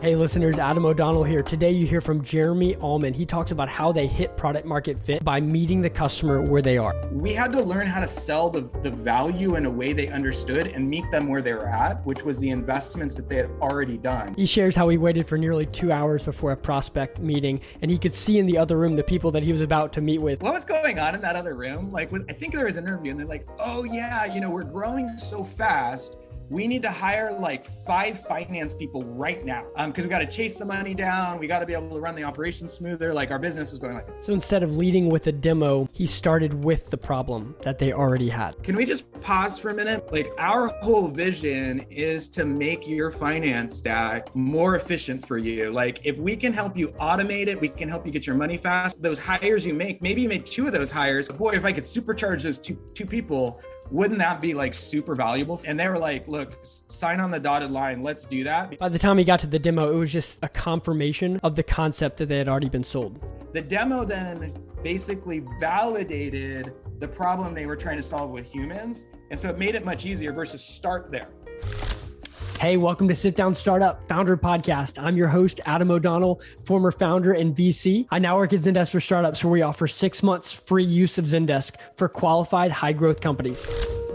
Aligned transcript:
Hey, 0.00 0.14
listeners, 0.14 0.58
Adam 0.58 0.86
O'Donnell 0.86 1.24
here. 1.24 1.42
Today, 1.42 1.72
you 1.72 1.86
hear 1.86 2.00
from 2.00 2.24
Jeremy 2.24 2.74
Almond. 2.76 3.14
He 3.14 3.26
talks 3.26 3.50
about 3.50 3.68
how 3.68 3.92
they 3.92 4.06
hit 4.06 4.34
product 4.34 4.66
market 4.66 4.98
fit 4.98 5.22
by 5.22 5.42
meeting 5.42 5.82
the 5.82 5.90
customer 5.90 6.40
where 6.40 6.62
they 6.62 6.78
are. 6.78 6.94
We 7.12 7.34
had 7.34 7.52
to 7.52 7.60
learn 7.60 7.86
how 7.86 8.00
to 8.00 8.06
sell 8.06 8.48
the, 8.48 8.62
the 8.82 8.90
value 8.90 9.56
in 9.56 9.66
a 9.66 9.70
way 9.70 9.92
they 9.92 10.08
understood 10.08 10.68
and 10.68 10.88
meet 10.88 11.04
them 11.10 11.28
where 11.28 11.42
they 11.42 11.52
were 11.52 11.68
at, 11.68 12.02
which 12.06 12.22
was 12.22 12.38
the 12.40 12.48
investments 12.48 13.14
that 13.16 13.28
they 13.28 13.36
had 13.36 13.50
already 13.60 13.98
done. 13.98 14.32
He 14.32 14.46
shares 14.46 14.74
how 14.74 14.88
he 14.88 14.96
waited 14.96 15.28
for 15.28 15.36
nearly 15.36 15.66
two 15.66 15.92
hours 15.92 16.22
before 16.22 16.52
a 16.52 16.56
prospect 16.56 17.20
meeting, 17.20 17.60
and 17.82 17.90
he 17.90 17.98
could 17.98 18.14
see 18.14 18.38
in 18.38 18.46
the 18.46 18.56
other 18.56 18.78
room 18.78 18.96
the 18.96 19.02
people 19.02 19.30
that 19.32 19.42
he 19.42 19.52
was 19.52 19.60
about 19.60 19.92
to 19.92 20.00
meet 20.00 20.22
with. 20.22 20.40
What 20.40 20.54
was 20.54 20.64
going 20.64 20.98
on 20.98 21.14
in 21.14 21.20
that 21.20 21.36
other 21.36 21.54
room? 21.54 21.92
Like, 21.92 22.10
was, 22.10 22.24
I 22.26 22.32
think 22.32 22.54
there 22.54 22.64
was 22.64 22.76
an 22.76 22.86
interview, 22.86 23.10
and 23.10 23.20
they're 23.20 23.26
like, 23.26 23.46
oh, 23.58 23.84
yeah, 23.84 24.24
you 24.24 24.40
know, 24.40 24.50
we're 24.50 24.64
growing 24.64 25.08
so 25.08 25.44
fast 25.44 26.16
we 26.50 26.66
need 26.66 26.82
to 26.82 26.90
hire 26.90 27.32
like 27.32 27.64
five 27.64 28.20
finance 28.26 28.74
people 28.74 29.04
right 29.04 29.44
now 29.44 29.62
because 29.86 29.86
um, 29.86 29.92
we 30.02 30.08
got 30.08 30.18
to 30.18 30.26
chase 30.26 30.58
the 30.58 30.64
money 30.64 30.94
down. 30.94 31.38
We 31.38 31.46
got 31.46 31.60
to 31.60 31.66
be 31.66 31.74
able 31.74 31.90
to 31.90 32.00
run 32.00 32.16
the 32.16 32.24
operation 32.24 32.66
smoother. 32.68 33.14
Like 33.14 33.30
our 33.30 33.38
business 33.38 33.72
is 33.72 33.78
going 33.78 33.94
like. 33.94 34.08
So 34.20 34.32
instead 34.32 34.64
of 34.64 34.76
leading 34.76 35.08
with 35.08 35.28
a 35.28 35.32
demo, 35.32 35.88
he 35.92 36.08
started 36.08 36.64
with 36.64 36.90
the 36.90 36.98
problem 36.98 37.54
that 37.62 37.78
they 37.78 37.92
already 37.92 38.28
had. 38.28 38.60
Can 38.64 38.74
we 38.74 38.84
just 38.84 39.10
pause 39.22 39.60
for 39.60 39.70
a 39.70 39.74
minute? 39.74 40.12
Like 40.12 40.28
our 40.38 40.68
whole 40.82 41.06
vision 41.06 41.86
is 41.88 42.28
to 42.30 42.44
make 42.44 42.86
your 42.88 43.12
finance 43.12 43.74
stack 43.74 44.34
more 44.34 44.74
efficient 44.74 45.24
for 45.24 45.38
you. 45.38 45.70
Like 45.70 46.00
if 46.04 46.18
we 46.18 46.36
can 46.36 46.52
help 46.52 46.76
you 46.76 46.88
automate 47.00 47.46
it, 47.46 47.60
we 47.60 47.68
can 47.68 47.88
help 47.88 48.04
you 48.04 48.10
get 48.10 48.26
your 48.26 48.36
money 48.36 48.56
fast. 48.56 49.00
Those 49.00 49.20
hires 49.20 49.64
you 49.64 49.72
make, 49.72 50.02
maybe 50.02 50.22
you 50.22 50.28
made 50.28 50.46
two 50.46 50.66
of 50.66 50.72
those 50.72 50.90
hires. 50.90 51.28
Boy, 51.28 51.52
if 51.52 51.64
I 51.64 51.72
could 51.72 51.84
supercharge 51.84 52.42
those 52.42 52.58
two 52.58 52.76
two 52.92 53.06
people, 53.06 53.60
wouldn't 53.90 54.18
that 54.20 54.40
be 54.40 54.54
like 54.54 54.74
super 54.74 55.14
valuable? 55.14 55.60
And 55.64 55.78
they 55.78 55.88
were 55.88 55.98
like, 55.98 56.28
look, 56.28 56.58
sign 56.62 57.20
on 57.20 57.30
the 57.30 57.40
dotted 57.40 57.70
line. 57.70 58.02
Let's 58.02 58.24
do 58.24 58.44
that. 58.44 58.78
By 58.78 58.88
the 58.88 58.98
time 58.98 59.18
he 59.18 59.24
got 59.24 59.40
to 59.40 59.46
the 59.46 59.58
demo, 59.58 59.92
it 59.92 59.96
was 59.96 60.12
just 60.12 60.38
a 60.42 60.48
confirmation 60.48 61.40
of 61.42 61.56
the 61.56 61.62
concept 61.62 62.18
that 62.18 62.26
they 62.26 62.38
had 62.38 62.48
already 62.48 62.68
been 62.68 62.84
sold. 62.84 63.20
The 63.52 63.62
demo 63.62 64.04
then 64.04 64.56
basically 64.82 65.44
validated 65.58 66.72
the 66.98 67.08
problem 67.08 67.54
they 67.54 67.66
were 67.66 67.76
trying 67.76 67.96
to 67.96 68.02
solve 68.02 68.30
with 68.30 68.52
humans. 68.52 69.04
And 69.30 69.38
so 69.38 69.48
it 69.48 69.58
made 69.58 69.74
it 69.74 69.84
much 69.84 70.06
easier 70.06 70.32
versus 70.32 70.62
start 70.62 71.10
there. 71.10 71.28
Hey, 72.60 72.76
welcome 72.76 73.08
to 73.08 73.14
Sit 73.14 73.36
Down 73.36 73.54
Startup 73.54 74.06
Founder 74.06 74.36
Podcast. 74.36 75.02
I'm 75.02 75.16
your 75.16 75.28
host, 75.28 75.62
Adam 75.64 75.90
O'Donnell, 75.90 76.42
former 76.66 76.90
founder 76.90 77.32
and 77.32 77.56
VC. 77.56 78.06
I 78.10 78.18
now 78.18 78.36
work 78.36 78.52
at 78.52 78.60
Zendesk 78.60 78.90
for 78.90 79.00
Startups, 79.00 79.42
where 79.42 79.50
we 79.50 79.62
offer 79.62 79.88
six 79.88 80.22
months 80.22 80.52
free 80.52 80.84
use 80.84 81.16
of 81.16 81.24
Zendesk 81.24 81.76
for 81.96 82.06
qualified 82.06 82.70
high 82.70 82.92
growth 82.92 83.22
companies. 83.22 83.66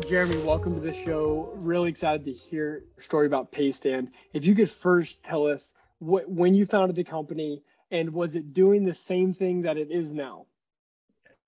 Jeremy, 0.07 0.37
welcome 0.43 0.75
to 0.75 0.79
the 0.79 0.93
show. 0.93 1.53
Really 1.55 1.89
excited 1.89 2.23
to 2.25 2.33
hear 2.33 2.83
your 2.95 3.03
story 3.03 3.25
about 3.25 3.51
Paystand. 3.51 4.09
If 4.33 4.45
you 4.45 4.53
could 4.53 4.69
first 4.69 5.23
tell 5.23 5.47
us 5.47 5.73
what, 5.97 6.29
when 6.29 6.53
you 6.53 6.67
founded 6.67 6.95
the 6.97 7.03
company 7.03 7.63
and 7.89 8.13
was 8.13 8.35
it 8.35 8.53
doing 8.53 8.85
the 8.85 8.93
same 8.93 9.33
thing 9.33 9.63
that 9.63 9.75
it 9.75 9.89
is 9.89 10.13
now? 10.13 10.45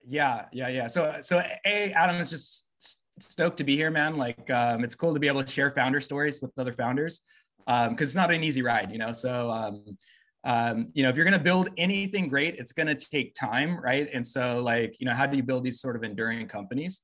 Yeah, 0.04 0.46
yeah, 0.52 0.66
yeah. 0.66 0.88
So, 0.88 1.18
so 1.20 1.40
a 1.64 1.92
Adam 1.92 2.16
is 2.16 2.30
just 2.30 2.64
stoked 3.22 3.58
to 3.58 3.64
be 3.64 3.76
here, 3.76 3.90
man. 3.90 4.16
Like, 4.16 4.50
um, 4.50 4.84
it's 4.84 4.94
cool 4.94 5.14
to 5.14 5.20
be 5.20 5.28
able 5.28 5.42
to 5.42 5.50
share 5.50 5.70
founder 5.70 6.00
stories 6.00 6.40
with 6.40 6.52
other 6.58 6.72
founders 6.72 7.20
because 7.66 7.88
um, 7.88 7.96
it's 7.98 8.14
not 8.14 8.32
an 8.32 8.42
easy 8.42 8.62
ride, 8.62 8.90
you 8.90 8.98
know. 8.98 9.12
So, 9.12 9.50
um, 9.50 9.98
um, 10.44 10.86
you 10.94 11.02
know, 11.02 11.08
if 11.08 11.16
you're 11.16 11.24
going 11.24 11.36
to 11.36 11.44
build 11.44 11.68
anything 11.76 12.28
great, 12.28 12.56
it's 12.56 12.72
going 12.72 12.86
to 12.86 12.94
take 12.94 13.34
time, 13.34 13.78
right? 13.78 14.08
And 14.12 14.26
so, 14.26 14.62
like, 14.62 14.96
you 14.98 15.06
know, 15.06 15.12
how 15.12 15.26
do 15.26 15.36
you 15.36 15.42
build 15.42 15.64
these 15.64 15.80
sort 15.80 15.96
of 15.96 16.02
enduring 16.02 16.46
companies? 16.46 17.00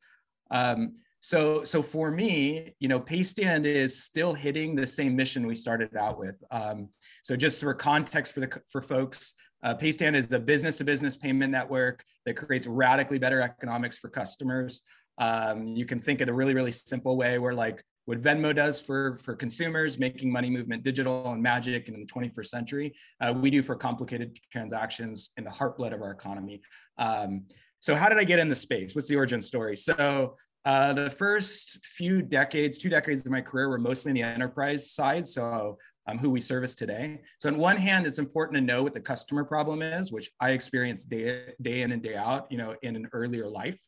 Um, 0.50 0.94
so, 1.20 1.64
so 1.64 1.82
for 1.82 2.10
me, 2.10 2.74
you 2.80 2.88
know, 2.88 3.00
Paystand 3.00 3.64
is 3.64 4.04
still 4.04 4.34
hitting 4.34 4.74
the 4.74 4.86
same 4.86 5.16
mission 5.16 5.46
we 5.46 5.54
started 5.54 5.96
out 5.96 6.18
with. 6.18 6.36
Um, 6.50 6.88
so, 7.22 7.34
just 7.36 7.60
for 7.60 7.74
context 7.74 8.32
for 8.32 8.40
the 8.40 8.60
for 8.70 8.82
folks, 8.82 9.34
uh, 9.62 9.74
Paystand 9.74 10.14
is 10.14 10.30
a 10.32 10.38
business-to-business 10.38 11.16
payment 11.16 11.50
network 11.50 12.04
that 12.26 12.34
creates 12.34 12.66
radically 12.66 13.18
better 13.18 13.40
economics 13.40 13.96
for 13.96 14.10
customers. 14.10 14.82
Um, 15.18 15.66
you 15.66 15.86
can 15.86 16.00
think 16.00 16.20
in 16.20 16.28
a 16.28 16.32
really, 16.32 16.54
really 16.54 16.72
simple 16.72 17.16
way 17.16 17.38
where 17.38 17.54
like 17.54 17.84
what 18.06 18.20
Venmo 18.20 18.54
does 18.54 18.80
for, 18.80 19.16
for 19.18 19.34
consumers, 19.34 19.98
making 19.98 20.30
money 20.30 20.50
movement 20.50 20.82
digital 20.82 21.30
and 21.32 21.42
magic 21.42 21.88
and 21.88 21.96
in 21.96 22.06
the 22.06 22.06
21st 22.06 22.46
century, 22.46 22.94
uh, 23.20 23.32
we 23.34 23.50
do 23.50 23.62
for 23.62 23.76
complicated 23.76 24.38
transactions 24.52 25.30
in 25.36 25.44
the 25.44 25.50
heartblood 25.50 25.94
of 25.94 26.02
our 26.02 26.10
economy. 26.10 26.60
Um, 26.98 27.44
so 27.80 27.94
how 27.94 28.08
did 28.08 28.18
I 28.18 28.24
get 28.24 28.38
in 28.38 28.48
the 28.48 28.56
space? 28.56 28.94
What's 28.94 29.08
the 29.08 29.16
origin 29.16 29.40
story? 29.42 29.76
So 29.76 30.36
uh, 30.64 30.92
the 30.94 31.10
first 31.10 31.78
few 31.82 32.22
decades, 32.22 32.78
two 32.78 32.88
decades 32.88 33.24
of 33.24 33.32
my 33.32 33.40
career 33.40 33.68
were 33.68 33.78
mostly 33.78 34.10
in 34.10 34.14
the 34.14 34.22
enterprise 34.22 34.90
side. 34.90 35.28
So 35.28 35.78
um, 36.06 36.18
who 36.18 36.30
we 36.30 36.40
service 36.40 36.74
today. 36.74 37.20
So 37.38 37.48
on 37.48 37.58
one 37.58 37.76
hand, 37.76 38.06
it's 38.06 38.18
important 38.18 38.56
to 38.56 38.60
know 38.60 38.82
what 38.82 38.94
the 38.94 39.00
customer 39.00 39.44
problem 39.44 39.82
is, 39.82 40.12
which 40.12 40.30
I 40.40 40.50
experience 40.50 41.04
day, 41.04 41.54
day 41.62 41.82
in 41.82 41.92
and 41.92 42.02
day 42.02 42.14
out, 42.14 42.50
you 42.50 42.58
know, 42.58 42.74
in 42.82 42.96
an 42.96 43.08
earlier 43.12 43.48
life. 43.48 43.80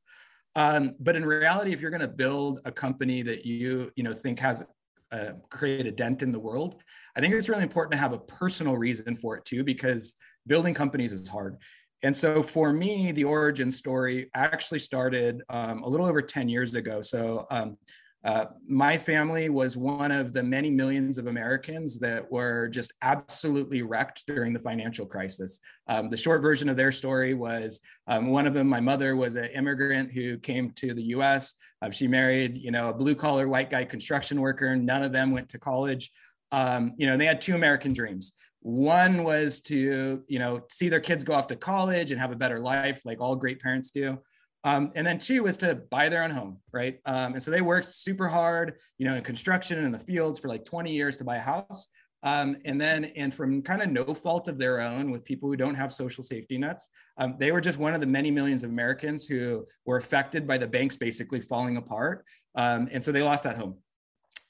Um, 0.57 0.95
but 0.99 1.15
in 1.15 1.25
reality, 1.25 1.73
if 1.73 1.81
you're 1.81 1.91
going 1.91 2.01
to 2.01 2.09
build 2.09 2.61
a 2.65 2.73
company 2.73 3.23
that 3.23 3.47
you 3.47 3.93
you 3.95 4.03
know 4.03 4.13
think 4.13 4.41
has 4.41 4.67
uh, 5.13 5.33
create 5.51 5.87
a 5.87 5.93
dent 5.93 6.23
in 6.23 6.33
the 6.33 6.41
world, 6.41 6.83
I 7.15 7.21
think 7.21 7.35
it's 7.35 7.49
really 7.49 7.63
important 7.63 7.93
to 7.93 7.99
have 7.99 8.13
a 8.13 8.19
personal 8.19 8.77
reason 8.77 9.15
for 9.15 9.37
it 9.37 9.45
too, 9.45 9.63
because 9.63 10.15
building 10.47 10.75
companies 10.75 11.13
is 11.13 11.29
hard. 11.29 11.59
And 12.03 12.17
so 12.17 12.43
for 12.43 12.73
me, 12.73 13.13
the 13.13 13.25
origin 13.25 13.71
story 13.71 14.31
actually 14.35 14.81
started 14.81 15.43
um, 15.49 15.83
a 15.83 15.89
little 15.89 16.07
over 16.07 16.21
10 16.23 16.49
years 16.49 16.75
ago. 16.75 17.01
So 17.01 17.47
um, 17.51 17.77
uh, 18.27 18.47
my 18.67 18.99
family 18.99 19.49
was 19.49 19.77
one 19.77 20.11
of 20.11 20.33
the 20.33 20.43
many 20.43 20.69
millions 20.69 21.17
of 21.17 21.29
Americans 21.29 21.97
that 22.01 22.29
were 22.29 22.67
just 22.67 22.93
absolutely 23.03 23.83
wrecked 23.83 24.25
during 24.27 24.53
the 24.53 24.59
financial 24.59 25.07
crisis. 25.07 25.61
Um, 25.87 26.11
the 26.11 26.17
short 26.17 26.43
version 26.43 26.69
of 26.69 26.77
their 26.77 26.91
story 26.91 27.35
was 27.35 27.79
um, 28.09 28.27
one 28.27 28.45
of 28.45 28.53
them, 28.53 28.67
my 28.67 28.81
mother 28.81 29.15
was 29.15 29.37
an 29.37 29.51
immigrant 29.55 30.11
who 30.11 30.39
came 30.39 30.73
to 30.73 30.93
the 30.93 31.05
US. 31.05 31.55
Uh, 31.81 31.93
she 31.93 32.09
married, 32.09 32.59
you 32.59 32.73
know, 32.73 32.89
a 32.89 32.95
blue 32.95 33.15
collar 33.15 33.47
white 33.47 33.71
guy 33.71 33.85
construction 33.85 34.41
worker. 34.41 34.75
None 34.75 35.05
of 35.05 35.13
them 35.13 35.31
went 35.31 35.49
to 35.51 35.59
college. 35.61 36.11
Um, 36.51 36.95
you 36.97 37.07
know, 37.07 37.17
they 37.17 37.27
had 37.27 37.41
two 37.41 37.55
American 37.55 37.93
dreams. 37.93 38.33
One 38.59 39.23
was 39.23 39.61
to, 39.63 40.25
you 40.27 40.39
know, 40.41 40.63
see 40.69 40.89
their 40.89 40.99
kids 40.99 41.23
go 41.23 41.33
off 41.33 41.47
to 41.47 41.57
college 41.57 42.11
and 42.11 42.21
have 42.21 42.33
a 42.33 42.37
better 42.37 42.59
life, 42.59 43.03
like 43.05 43.21
all 43.21 43.37
great 43.37 43.61
parents 43.61 43.93
do. 43.93 44.19
Um, 44.67 44.91
and 44.97 45.07
then 45.07 45.21
two 45.21 45.45
was 45.45 45.57
to 45.59 45.77
buy 45.77 46.09
their 46.09 46.25
own 46.25 46.31
home, 46.31 46.59
right? 46.73 46.99
Um, 47.07 47.35
and 47.35 47.43
so 47.43 47.53
they 47.53 47.61
worked 47.61 47.87
super 47.87 48.27
hard, 48.27 48.75
you 48.99 49.07
know, 49.07 49.15
in 49.15 49.23
construction 49.23 49.79
and 49.79 49.87
in 49.87 49.93
the 49.93 49.99
fields 50.01 50.41
for 50.41 50.49
like 50.49 50.65
20 50.65 50.93
years 50.93 51.17
to 51.19 51.25
buy 51.25 51.37
a 51.37 51.41
house. 51.41 51.87
Um, 52.25 52.57
and 52.65 52.81
then, 52.81 53.05
and 53.05 53.33
from 53.33 53.63
kind 53.63 53.81
of 53.81 53.93
no 53.93 54.05
fault 54.13 54.49
of 54.49 54.59
their 54.59 54.81
own 54.81 55.13
with 55.13 55.25
people 55.25 55.49
who 55.49 55.57
don't 55.57 55.77
have 55.77 55.93
social 55.93 56.25
safety 56.25 56.59
nets, 56.59 56.91
um, 57.17 57.37
they 57.39 57.53
were 57.53 57.61
just 57.61 57.79
one 57.79 57.95
of 57.95 58.01
the 58.01 58.09
many 58.09 58.33
millions 58.33 58.65
of 58.65 58.71
Americans 58.71 59.25
who 59.25 59.65
were 59.85 59.99
affected 59.99 60.49
by 60.49 60.59
the 60.59 60.67
banks 60.67 60.97
basically 60.97 61.39
falling 61.39 61.77
apart. 61.77 62.25
Um, 62.57 62.89
and 62.91 63.01
so 63.05 63.13
they 63.13 63.23
lost 63.23 63.45
that 63.45 63.57
home. 63.57 63.77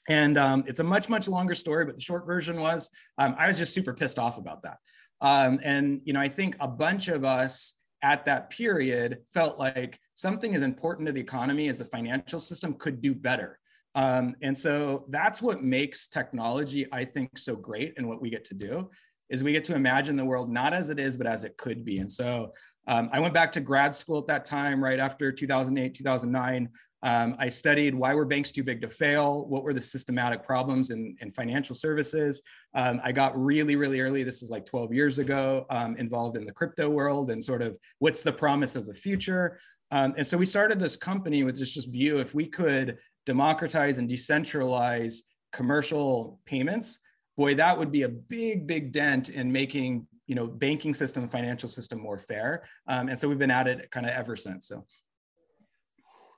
And 0.09 0.39
um, 0.39 0.63
it's 0.65 0.79
a 0.79 0.83
much, 0.83 1.09
much 1.09 1.27
longer 1.27 1.53
story, 1.53 1.85
but 1.85 1.93
the 1.93 2.01
short 2.01 2.25
version 2.25 2.59
was 2.59 2.89
I 3.19 3.45
was 3.45 3.59
just 3.59 3.71
super 3.71 3.93
pissed 3.93 4.17
off 4.17 4.39
about 4.39 4.63
that. 4.63 4.77
and, 5.21 6.01
you 6.05 6.13
know, 6.13 6.21
I 6.21 6.27
think 6.27 6.55
a 6.59 6.67
bunch 6.67 7.07
of 7.07 7.23
us, 7.23 7.75
at 8.01 8.25
that 8.25 8.49
period 8.49 9.19
felt 9.33 9.57
like 9.57 9.99
something 10.17 10.55
as 10.55 10.63
important 10.63 11.05
to 11.05 11.13
the 11.13 11.21
economy 11.21 11.69
as 11.69 11.79
the 11.79 11.85
financial 11.85 12.39
system 12.39 12.73
could 12.73 13.01
do 13.01 13.15
better. 13.15 13.59
Um, 13.95 14.35
and 14.41 14.57
so 14.57 15.05
that's 15.09 15.41
what 15.41 15.63
makes 15.63 16.07
technology, 16.07 16.85
I 16.91 17.05
think, 17.05 17.37
so 17.37 17.55
great 17.55 17.93
and 17.97 18.07
what 18.07 18.21
we 18.21 18.29
get 18.29 18.43
to 18.45 18.53
do 18.53 18.89
is 19.29 19.43
we 19.43 19.51
get 19.51 19.63
to 19.65 19.75
imagine 19.75 20.15
the 20.15 20.25
world 20.25 20.49
not 20.49 20.73
as 20.73 20.89
it 20.89 20.99
is, 20.99 21.17
but 21.17 21.27
as 21.27 21.43
it 21.43 21.57
could 21.57 21.83
be. 21.83 21.99
And 21.99 22.11
so 22.11 22.53
um, 22.87 23.09
I 23.11 23.19
went 23.19 23.33
back 23.33 23.51
to 23.53 23.59
grad 23.59 23.93
school 23.93 24.19
at 24.19 24.27
that 24.27 24.45
time, 24.45 24.83
right 24.83 24.99
after 24.99 25.31
2008, 25.31 25.93
2009. 25.93 26.69
Um, 27.03 27.35
I 27.37 27.49
studied 27.49 27.93
why 27.93 28.15
were 28.15 28.25
banks 28.25 28.51
too 28.51 28.63
big 28.63 28.81
to 28.81 28.87
fail? 28.87 29.45
What 29.47 29.63
were 29.63 29.73
the 29.73 29.81
systematic 29.81 30.43
problems 30.43 30.89
in, 30.89 31.15
in 31.21 31.31
financial 31.31 31.75
services? 31.75 32.41
Um, 32.73 32.99
I 33.03 33.11
got 33.11 33.37
really, 33.37 33.75
really 33.75 33.99
early, 34.01 34.23
this 34.23 34.41
is 34.41 34.49
like 34.49 34.65
12 34.65 34.93
years 34.93 35.19
ago, 35.19 35.65
um, 35.69 35.95
involved 35.97 36.37
in 36.37 36.45
the 36.45 36.53
crypto 36.53 36.89
world 36.89 37.29
and 37.29 37.43
sort 37.43 37.61
of 37.61 37.77
what's 37.99 38.23
the 38.23 38.33
promise 38.33 38.75
of 38.75 38.87
the 38.87 38.93
future. 38.93 39.59
Um, 39.91 40.13
and 40.17 40.27
so 40.27 40.37
we 40.37 40.45
started 40.45 40.79
this 40.79 40.97
company 40.97 41.43
with 41.43 41.57
this 41.57 41.73
just 41.73 41.91
view 41.91 42.19
if 42.19 42.33
we 42.33 42.47
could 42.47 42.97
democratize 43.25 43.97
and 43.97 44.09
decentralize 44.09 45.19
commercial 45.51 46.39
payments, 46.45 46.99
boy, 47.37 47.55
that 47.55 47.77
would 47.77 47.91
be 47.91 48.03
a 48.03 48.09
big, 48.09 48.67
big 48.67 48.91
dent 48.91 49.29
in 49.29 49.51
making 49.51 50.07
you 50.27 50.35
know 50.35 50.47
banking 50.47 50.93
system 50.93 51.27
financial 51.27 51.69
system 51.69 51.99
more 51.99 52.19
fair. 52.19 52.63
Um, 52.87 53.07
and 53.09 53.17
so 53.17 53.27
we've 53.27 53.39
been 53.39 53.51
at 53.51 53.67
it 53.67 53.89
kind 53.91 54.05
of 54.05 54.11
ever 54.11 54.35
since. 54.35 54.67
So 54.67 54.85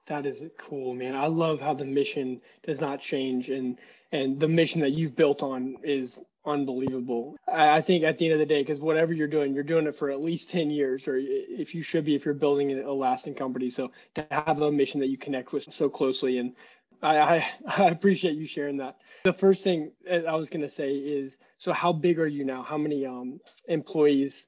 that 0.08 0.26
is 0.26 0.44
cool, 0.60 0.94
man. 0.94 1.16
I 1.16 1.28
love 1.28 1.60
how 1.60 1.74
the 1.74 1.86
mission 1.86 2.42
does 2.66 2.80
not 2.80 3.00
change 3.02 3.50
and 3.50 3.78
and 4.12 4.40
the 4.40 4.48
mission 4.48 4.82
that 4.82 4.92
you've 4.92 5.16
built 5.16 5.44
on 5.44 5.78
is 5.84 6.20
unbelievable. 6.50 7.38
I, 7.52 7.82
think 7.82 8.04
at 8.04 8.18
the 8.18 8.26
end 8.26 8.34
of 8.34 8.40
the 8.40 8.46
day, 8.46 8.62
because 8.62 8.80
whatever 8.80 9.14
you're 9.14 9.28
doing, 9.28 9.54
you're 9.54 9.64
doing 9.64 9.88
it 9.88 9.96
for 9.96 10.10
at 10.10 10.22
least 10.22 10.50
10 10.50 10.70
years, 10.70 11.08
or 11.08 11.18
if 11.18 11.76
you 11.76 11.82
should 11.82 12.06
be, 12.06 12.16
if 12.16 12.26
you're 12.26 12.34
building 12.34 12.78
a 12.80 12.92
lasting 12.92 13.36
company. 13.36 13.70
So 13.70 13.92
to 14.16 14.26
have 14.32 14.62
a 14.62 14.72
mission 14.72 15.00
that 15.00 15.08
you 15.08 15.18
connect 15.18 15.52
with 15.54 15.72
so 15.72 15.90
closely 15.90 16.40
and 16.40 16.54
I, 17.02 17.18
I, 17.18 17.52
I 17.68 17.84
appreciate 17.90 18.36
you 18.36 18.48
sharing 18.48 18.78
that. 18.78 18.98
The 19.24 19.34
first 19.34 19.64
thing 19.64 19.92
I 20.10 20.36
was 20.36 20.50
going 20.50 20.62
to 20.62 20.70
say 20.70 20.94
is, 20.94 21.38
so 21.58 21.74
how 21.74 21.94
big 21.94 22.20
are 22.20 22.28
you 22.28 22.46
now? 22.46 22.64
How 22.64 22.78
many 22.78 23.06
um, 23.06 23.40
employees 23.68 24.46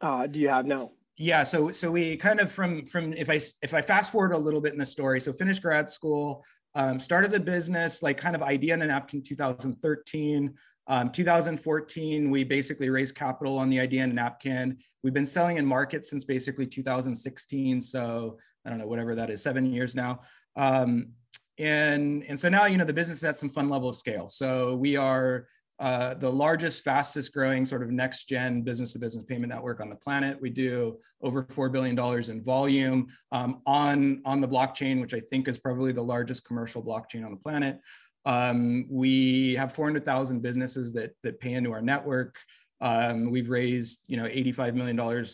uh, 0.00 0.26
do 0.26 0.38
you 0.38 0.48
have 0.48 0.66
now? 0.66 0.92
Yeah, 1.16 1.42
so 1.42 1.70
so 1.70 1.90
we 1.90 2.16
kind 2.16 2.40
of 2.40 2.50
from 2.50 2.86
from 2.86 3.12
if 3.12 3.28
I 3.28 3.38
if 3.60 3.74
I 3.74 3.82
fast 3.82 4.10
forward 4.10 4.32
a 4.32 4.38
little 4.38 4.60
bit 4.60 4.72
in 4.72 4.78
the 4.78 4.86
story, 4.86 5.20
so 5.20 5.34
finished 5.34 5.60
grad 5.60 5.90
school, 5.90 6.42
um, 6.74 6.98
started 6.98 7.30
the 7.30 7.40
business 7.40 8.02
like 8.02 8.16
kind 8.16 8.34
of 8.34 8.42
idea 8.42 8.72
in 8.72 8.80
a 8.80 8.86
napkin 8.86 9.22
2013. 9.22 10.54
Um, 10.86 11.10
2014, 11.10 12.30
we 12.30 12.44
basically 12.44 12.90
raised 12.90 13.14
capital 13.14 13.58
on 13.58 13.70
the 13.70 13.78
idea 13.78 14.02
in 14.02 14.10
a 14.10 14.14
napkin. 14.14 14.78
We've 15.02 15.14
been 15.14 15.26
selling 15.26 15.56
in 15.56 15.66
market 15.66 16.04
since 16.04 16.24
basically 16.24 16.66
2016. 16.66 17.80
So 17.80 18.38
I 18.64 18.70
don't 18.70 18.78
know, 18.78 18.86
whatever 18.86 19.14
that 19.14 19.30
is, 19.30 19.42
seven 19.42 19.66
years 19.66 19.94
now. 19.94 20.20
Um, 20.56 21.10
and, 21.58 22.24
and 22.24 22.38
so 22.38 22.48
now, 22.48 22.66
you 22.66 22.78
know, 22.78 22.84
the 22.84 22.92
business 22.92 23.18
is 23.18 23.24
at 23.24 23.36
some 23.36 23.48
fun 23.48 23.68
level 23.68 23.88
of 23.88 23.96
scale. 23.96 24.30
So 24.30 24.74
we 24.76 24.96
are 24.96 25.46
uh, 25.80 26.12
the 26.14 26.30
largest, 26.30 26.84
fastest 26.84 27.32
growing 27.32 27.64
sort 27.64 27.82
of 27.82 27.90
next 27.90 28.24
gen 28.24 28.60
business 28.60 28.92
to 28.92 28.98
business 28.98 29.24
payment 29.24 29.50
network 29.50 29.80
on 29.80 29.88
the 29.88 29.96
planet. 29.96 30.38
We 30.40 30.50
do 30.50 30.98
over 31.22 31.44
$4 31.44 31.72
billion 31.72 31.98
in 32.30 32.44
volume 32.44 33.06
um, 33.32 33.62
on, 33.64 34.20
on 34.26 34.42
the 34.42 34.48
blockchain, 34.48 35.00
which 35.00 35.14
I 35.14 35.20
think 35.20 35.48
is 35.48 35.58
probably 35.58 35.92
the 35.92 36.02
largest 36.02 36.44
commercial 36.44 36.82
blockchain 36.82 37.24
on 37.24 37.30
the 37.30 37.38
planet. 37.38 37.78
Um, 38.24 38.86
we 38.90 39.54
have 39.54 39.72
400,000 39.72 40.40
businesses 40.40 40.92
that, 40.92 41.12
that 41.22 41.40
pay 41.40 41.54
into 41.54 41.72
our 41.72 41.82
network. 41.82 42.38
Um, 42.80 43.30
we've 43.30 43.50
raised, 43.50 44.00
you 44.06 44.16
know, 44.16 44.24
$85 44.24 44.74
million 44.74 45.24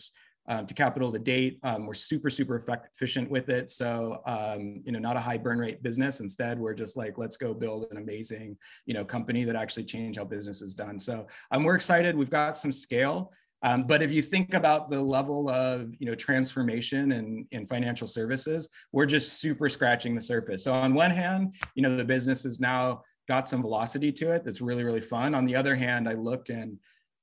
um, 0.49 0.65
to 0.65 0.73
capital 0.73 1.11
to 1.11 1.19
date. 1.19 1.59
Um, 1.63 1.85
we're 1.85 1.93
super, 1.93 2.29
super 2.29 2.63
efficient 2.95 3.29
with 3.29 3.49
it. 3.49 3.69
So, 3.69 4.21
um, 4.25 4.81
you 4.85 4.91
know, 4.91 4.99
not 4.99 5.17
a 5.17 5.19
high 5.19 5.37
burn 5.37 5.59
rate 5.59 5.83
business. 5.83 6.19
Instead, 6.19 6.57
we're 6.59 6.73
just 6.73 6.95
like, 6.95 7.17
let's 7.17 7.37
go 7.37 7.53
build 7.53 7.87
an 7.91 7.97
amazing, 7.97 8.57
you 8.85 8.93
know, 8.93 9.03
company 9.03 9.43
that 9.43 9.55
actually 9.55 9.83
change 9.83 10.17
how 10.17 10.25
business 10.25 10.61
is 10.61 10.73
done. 10.73 10.97
So 10.99 11.27
um, 11.51 11.63
we're 11.63 11.75
excited. 11.75 12.15
We've 12.15 12.29
got 12.29 12.55
some 12.55 12.71
scale. 12.71 13.33
Um, 13.63 13.83
but 13.87 14.03
if 14.03 14.11
you 14.11 14.21
think 14.21 14.53
about 14.53 14.89
the 14.89 15.01
level 15.01 15.49
of 15.49 15.93
you 15.99 16.05
know 16.05 16.15
transformation 16.15 17.11
in, 17.11 17.47
in 17.51 17.67
financial 17.67 18.07
services, 18.07 18.69
we're 18.91 19.05
just 19.05 19.39
super 19.41 19.67
scratching 19.69 20.15
the 20.15 20.21
surface. 20.21 20.63
So 20.63 20.73
on 20.73 20.93
one 20.93 21.11
hand, 21.11 21.55
you 21.75 21.81
know 21.81 21.95
the 21.95 22.05
business 22.05 22.43
has 22.43 22.59
now 22.59 23.01
got 23.27 23.47
some 23.47 23.61
velocity 23.61 24.11
to 24.11 24.33
it 24.33 24.45
that's 24.45 24.61
really 24.61 24.83
really 24.83 25.01
fun. 25.01 25.33
On 25.35 25.45
the 25.45 25.55
other 25.55 25.75
hand, 25.75 26.07
I 26.07 26.13
look 26.13 26.49
and 26.49 26.77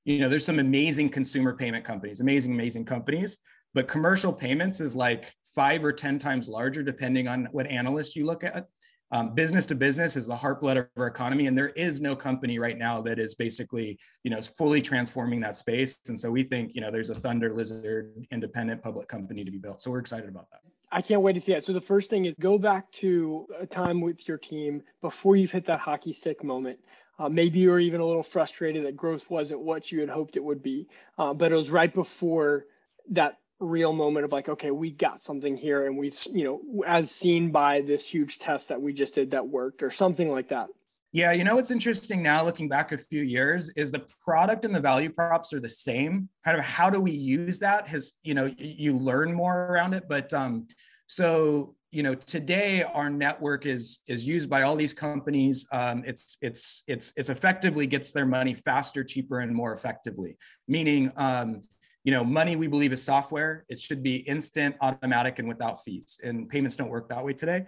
you 0.05 0.19
know, 0.19 0.29
there's 0.29 0.45
some 0.45 0.59
amazing 0.59 1.09
consumer 1.09 1.57
payment 1.57 1.85
companies, 1.85 2.21
amazing, 2.21 2.53
amazing 2.53 2.85
companies, 2.85 3.39
but 3.73 3.89
commercial 3.89 4.33
payments 4.33 4.81
is 4.81 4.95
like 4.95 5.33
five 5.55 5.85
or 5.85 5.93
10 5.93 6.19
times 6.19 6.49
larger, 6.49 6.83
depending 6.83 7.27
on 7.27 7.49
what 7.53 7.67
analyst 7.67 8.17
you 8.17 8.27
look 8.27 8.45
at. 8.45 8.67
Um, 9.15 9.33
business 9.33 9.65
to 9.67 9.77
business 9.77 10.17
is 10.17 10.27
the 10.27 10.35
heartblood 10.35 10.77
of 10.77 10.89
our 10.97 11.07
economy, 11.07 11.47
and 11.47 11.57
there 11.57 11.69
is 11.69 12.01
no 12.01 12.17
company 12.17 12.59
right 12.59 12.77
now 12.77 13.01
that 13.03 13.21
is 13.21 13.37
basically, 13.37 13.97
you 14.25 14.31
know, 14.33 14.43
fully 14.43 14.83
transforming 14.83 15.39
that 15.39 15.55
space. 15.55 16.01
And 16.09 16.19
so 16.19 16.33
we 16.33 16.43
think, 16.43 16.75
you 16.75 16.81
know, 16.81 16.91
there's 16.91 17.11
a 17.11 17.15
Thunder 17.15 17.55
Lizard 17.55 18.27
independent 18.33 18.83
public 18.83 19.07
company 19.07 19.45
to 19.45 19.53
be 19.53 19.59
built. 19.59 19.81
So 19.81 19.93
we're 19.93 20.01
excited 20.01 20.29
about 20.29 20.51
that. 20.51 20.63
I 20.91 21.01
can't 21.01 21.23
wait 21.23 21.35
to 21.35 21.41
see 21.41 21.53
it. 21.53 21.65
So 21.65 21.73
the 21.73 21.81
first 21.81 22.11
thing 22.11 22.25
is 22.25 22.37
go 22.41 22.59
back 22.59 22.91
to 22.93 23.47
a 23.61 23.67
time 23.67 24.01
with 24.01 24.27
your 24.27 24.37
team 24.37 24.83
before 25.01 25.37
you've 25.37 25.53
hit 25.53 25.65
that 25.67 25.79
hockey 25.79 26.13
stick 26.13 26.43
moment. 26.43 26.81
Uh, 27.17 27.29
maybe 27.29 27.61
you 27.61 27.71
were 27.71 27.79
even 27.79 28.01
a 28.01 28.05
little 28.05 28.25
frustrated 28.25 28.85
that 28.85 28.97
growth 28.97 29.31
wasn't 29.31 29.61
what 29.61 29.93
you 29.93 30.01
had 30.01 30.09
hoped 30.09 30.37
it 30.37 30.43
would 30.43 30.61
be, 30.61 30.89
uh, 31.19 31.33
but 31.33 31.53
it 31.53 31.55
was 31.55 31.71
right 31.71 31.95
before 31.95 32.67
that 33.11 33.39
real 33.61 33.93
moment 33.93 34.25
of 34.25 34.33
like, 34.33 34.49
okay, 34.49 34.71
we 34.71 34.91
got 34.91 35.21
something 35.21 35.57
here, 35.57 35.87
and 35.87 35.97
we've, 35.97 36.19
you 36.31 36.45
know, 36.45 36.85
as 36.87 37.11
seen 37.11 37.51
by 37.51 37.81
this 37.81 38.07
huge 38.07 38.39
test 38.39 38.69
that 38.69 38.81
we 38.81 38.93
just 38.93 39.15
did 39.15 39.31
that 39.33 39.47
worked, 39.47 39.83
or 39.83 39.91
something 39.91 40.31
like 40.31 40.49
that. 40.49 40.69
Yeah, 41.13 41.31
you 41.31 41.45
know 41.45 41.55
what's 41.55 41.71
interesting 41.71 42.25
now, 42.25 42.45
looking 42.45 42.69
back 42.69 42.91
a 42.91 42.99
few 42.99 43.23
years, 43.23 43.71
is 43.77 43.93
the 43.93 44.05
product 44.25 44.65
and 44.65 44.75
the 44.75 44.81
value 44.81 45.11
props 45.11 45.53
are 45.53 45.61
the 45.61 45.69
same. 45.69 46.29
Kind 46.45 46.59
of 46.59 46.65
how 46.65 46.91
do 46.91 47.01
we 47.01 47.13
use 47.13 47.61
that? 47.61 47.87
Has 47.87 48.13
you 48.23 48.35
know 48.35 48.53
you 48.59 48.99
learn 48.99 49.33
more 49.33 49.67
around 49.67 49.95
it, 49.95 50.05
but 50.09 50.33
um, 50.35 50.67
so 51.07 51.77
you 51.95 52.03
know 52.03 52.15
today 52.15 52.83
our 52.83 53.09
network 53.09 53.67
is 53.67 54.01
is 54.09 54.27
used 54.27 54.51
by 54.51 54.63
all 54.63 54.75
these 54.75 54.93
companies 54.93 55.65
um, 55.71 56.03
it's 56.05 56.37
it's 56.43 56.83
it's 56.89 57.13
it's 57.17 57.29
effectively 57.29 57.87
gets 57.87 58.11
their 58.11 58.27
money 58.27 58.53
faster 58.53 59.05
cheaper 59.05 59.39
and 59.39 59.55
more 59.55 59.73
effectively 59.73 60.37
meaning 60.67 61.13
um, 61.17 61.63
you 62.05 62.13
know 62.13 62.23
money 62.23 62.57
we 62.57 62.67
believe 62.67 62.93
is 62.93 63.03
software 63.03 63.65
it 63.69 63.81
should 63.81 64.03
be 64.03 64.17
instant 64.17 64.77
automatic 64.81 65.39
and 65.39 65.49
without 65.49 65.83
fees 65.83 66.19
and 66.23 66.49
payments 66.49 66.77
don't 66.77 66.91
work 66.91 67.09
that 67.09 67.25
way 67.25 67.33
today 67.33 67.65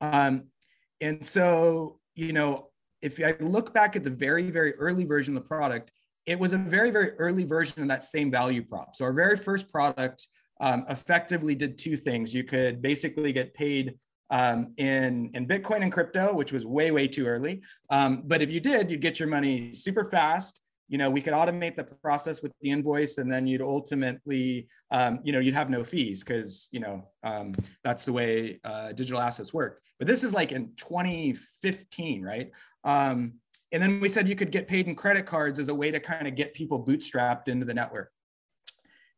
um, 0.00 0.44
and 1.00 1.24
so 1.24 1.98
you 2.14 2.32
know 2.32 2.68
if 3.02 3.20
i 3.24 3.34
look 3.40 3.74
back 3.74 3.96
at 3.96 4.04
the 4.04 4.10
very 4.10 4.50
very 4.50 4.74
early 4.74 5.04
version 5.04 5.36
of 5.36 5.42
the 5.42 5.48
product 5.48 5.90
it 6.26 6.38
was 6.38 6.52
a 6.52 6.58
very 6.58 6.90
very 6.90 7.10
early 7.18 7.44
version 7.44 7.82
of 7.82 7.88
that 7.88 8.02
same 8.02 8.30
value 8.30 8.62
prop 8.62 8.96
so 8.96 9.04
our 9.04 9.12
very 9.12 9.36
first 9.36 9.70
product 9.70 10.26
um, 10.60 10.84
effectively 10.88 11.54
did 11.54 11.78
two 11.78 11.96
things. 11.96 12.32
You 12.32 12.44
could 12.44 12.80
basically 12.80 13.32
get 13.32 13.54
paid 13.54 13.98
um, 14.30 14.74
in, 14.76 15.30
in 15.34 15.48
Bitcoin 15.48 15.82
and 15.82 15.90
crypto, 15.90 16.34
which 16.34 16.52
was 16.52 16.66
way, 16.66 16.90
way 16.90 17.08
too 17.08 17.26
early. 17.26 17.62
Um, 17.88 18.22
but 18.26 18.42
if 18.42 18.50
you 18.50 18.60
did, 18.60 18.90
you'd 18.90 19.00
get 19.00 19.18
your 19.18 19.28
money 19.28 19.72
super 19.72 20.08
fast. 20.08 20.60
You 20.90 20.98
know, 20.98 21.08
we 21.08 21.22
could 21.22 21.32
automate 21.32 21.76
the 21.76 21.84
process 21.84 22.42
with 22.42 22.52
the 22.60 22.70
invoice 22.70 23.16
and 23.16 23.32
then 23.32 23.46
you'd 23.46 23.62
ultimately, 23.62 24.68
um, 24.90 25.20
you 25.24 25.32
know, 25.32 25.38
you'd 25.38 25.54
have 25.54 25.70
no 25.70 25.84
fees 25.84 26.22
because, 26.22 26.68
you 26.72 26.80
know, 26.80 27.08
um, 27.22 27.54
that's 27.82 28.04
the 28.04 28.12
way 28.12 28.60
uh, 28.64 28.92
digital 28.92 29.20
assets 29.20 29.54
work. 29.54 29.80
But 29.98 30.06
this 30.06 30.22
is 30.22 30.34
like 30.34 30.52
in 30.52 30.72
2015, 30.76 32.22
right? 32.22 32.50
Um, 32.84 33.34
and 33.72 33.82
then 33.82 34.00
we 34.00 34.08
said 34.08 34.28
you 34.28 34.36
could 34.36 34.50
get 34.50 34.68
paid 34.68 34.88
in 34.88 34.94
credit 34.94 35.24
cards 35.24 35.58
as 35.58 35.68
a 35.68 35.74
way 35.74 35.90
to 35.90 36.00
kind 36.00 36.26
of 36.26 36.34
get 36.34 36.52
people 36.52 36.84
bootstrapped 36.84 37.48
into 37.48 37.64
the 37.64 37.74
network 37.74 38.10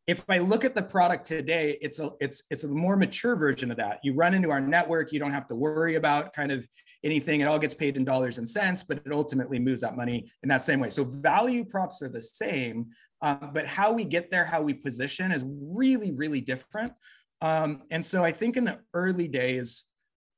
if 0.07 0.25
I 0.29 0.39
look 0.39 0.65
at 0.65 0.75
the 0.75 0.83
product 0.83 1.27
today, 1.27 1.79
it's 1.81 2.01
a 2.01 2.11
it's 2.21 2.43
it's 2.51 2.65
a 2.65 2.69
more 2.69 2.97
mature 2.97 3.37
version 3.37 3.71
of 3.71 3.77
that. 3.77 4.01
You 4.03 4.15
run 4.15 4.35
into 4.35 4.51
our 4.51 4.61
network, 4.61 5.13
you 5.13 5.21
don't 5.21 5.31
have 5.31 5.47
to 5.49 5.55
worry 5.55 5.95
about 5.95 6.33
kind 6.33 6.51
of 6.51 6.67
anything. 7.05 7.41
It 7.41 7.45
all 7.45 7.59
gets 7.59 7.75
paid 7.75 7.97
in 7.97 8.05
dollars 8.05 8.39
and 8.39 8.49
cents, 8.49 8.83
but 8.83 8.99
it 9.05 9.13
ultimately 9.13 9.59
moves 9.59 9.81
that 9.83 9.97
money 9.97 10.31
in 10.43 10.49
that 10.49 10.63
same 10.63 10.81
way. 10.81 10.91
So 10.91 11.05
value 11.05 11.65
props 11.65 12.03
are 12.03 12.09
the 12.09 12.21
same, 12.21 12.87
um, 13.21 13.51
but 13.53 13.67
how 13.67 13.93
we 13.93 14.05
get 14.05 14.31
there, 14.31 14.45
how 14.45 14.63
we 14.63 14.75
position 14.75 15.33
is 15.33 15.45
really 15.47 16.13
really 16.13 16.41
different. 16.41 16.93
Um, 17.41 17.83
and 17.91 18.05
so 18.05 18.25
I 18.25 18.31
think 18.31 18.57
in 18.57 18.65
the 18.65 18.79
early 18.95 19.27
days, 19.27 19.85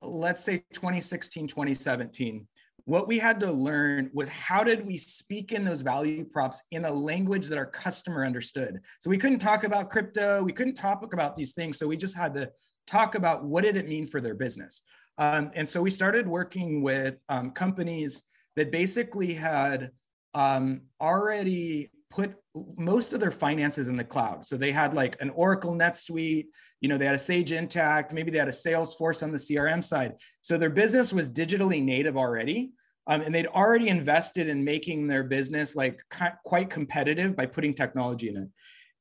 let's 0.00 0.42
say 0.42 0.64
2016, 0.72 1.48
2017, 1.48 2.46
what 2.86 3.08
we 3.08 3.18
had 3.18 3.40
to 3.40 3.50
learn 3.50 4.10
was 4.12 4.28
how 4.28 4.62
did 4.62 4.86
we 4.86 4.96
speak 4.96 5.52
in 5.52 5.64
those 5.64 5.80
value 5.80 6.24
props 6.24 6.62
in 6.70 6.84
a 6.84 6.92
language 6.92 7.48
that 7.48 7.58
our 7.58 7.66
customer 7.66 8.24
understood 8.24 8.80
so 9.00 9.08
we 9.08 9.18
couldn't 9.18 9.38
talk 9.38 9.64
about 9.64 9.90
crypto 9.90 10.42
we 10.42 10.52
couldn't 10.52 10.74
talk 10.74 11.12
about 11.12 11.36
these 11.36 11.54
things 11.54 11.78
so 11.78 11.86
we 11.86 11.96
just 11.96 12.16
had 12.16 12.34
to 12.34 12.50
talk 12.86 13.14
about 13.14 13.44
what 13.44 13.64
did 13.64 13.76
it 13.76 13.88
mean 13.88 14.06
for 14.06 14.20
their 14.20 14.34
business 14.34 14.82
um, 15.18 15.50
and 15.54 15.68
so 15.68 15.82
we 15.82 15.90
started 15.90 16.26
working 16.26 16.82
with 16.82 17.22
um, 17.28 17.50
companies 17.52 18.22
that 18.56 18.70
basically 18.70 19.34
had 19.34 19.90
um, 20.34 20.82
already 21.00 21.90
put 22.10 22.34
most 22.76 23.12
of 23.12 23.20
their 23.20 23.32
finances 23.32 23.88
in 23.88 23.96
the 23.96 24.04
cloud. 24.04 24.46
So 24.46 24.56
they 24.56 24.70
had 24.70 24.94
like 24.94 25.20
an 25.20 25.30
Oracle 25.30 25.74
NetSuite, 25.74 26.46
you 26.80 26.88
know, 26.88 26.96
they 26.96 27.06
had 27.06 27.16
a 27.16 27.18
Sage 27.18 27.50
Intacct, 27.50 28.12
maybe 28.12 28.30
they 28.30 28.38
had 28.38 28.48
a 28.48 28.52
Salesforce 28.52 29.22
on 29.22 29.32
the 29.32 29.38
CRM 29.38 29.82
side. 29.82 30.14
So 30.40 30.56
their 30.56 30.70
business 30.70 31.12
was 31.12 31.28
digitally 31.28 31.82
native 31.82 32.16
already. 32.16 32.70
Um, 33.06 33.20
and 33.20 33.34
they'd 33.34 33.46
already 33.48 33.88
invested 33.88 34.48
in 34.48 34.64
making 34.64 35.08
their 35.08 35.24
business 35.24 35.76
like 35.76 36.00
quite 36.44 36.70
competitive 36.70 37.36
by 37.36 37.46
putting 37.46 37.74
technology 37.74 38.28
in 38.28 38.36
it. 38.36 38.48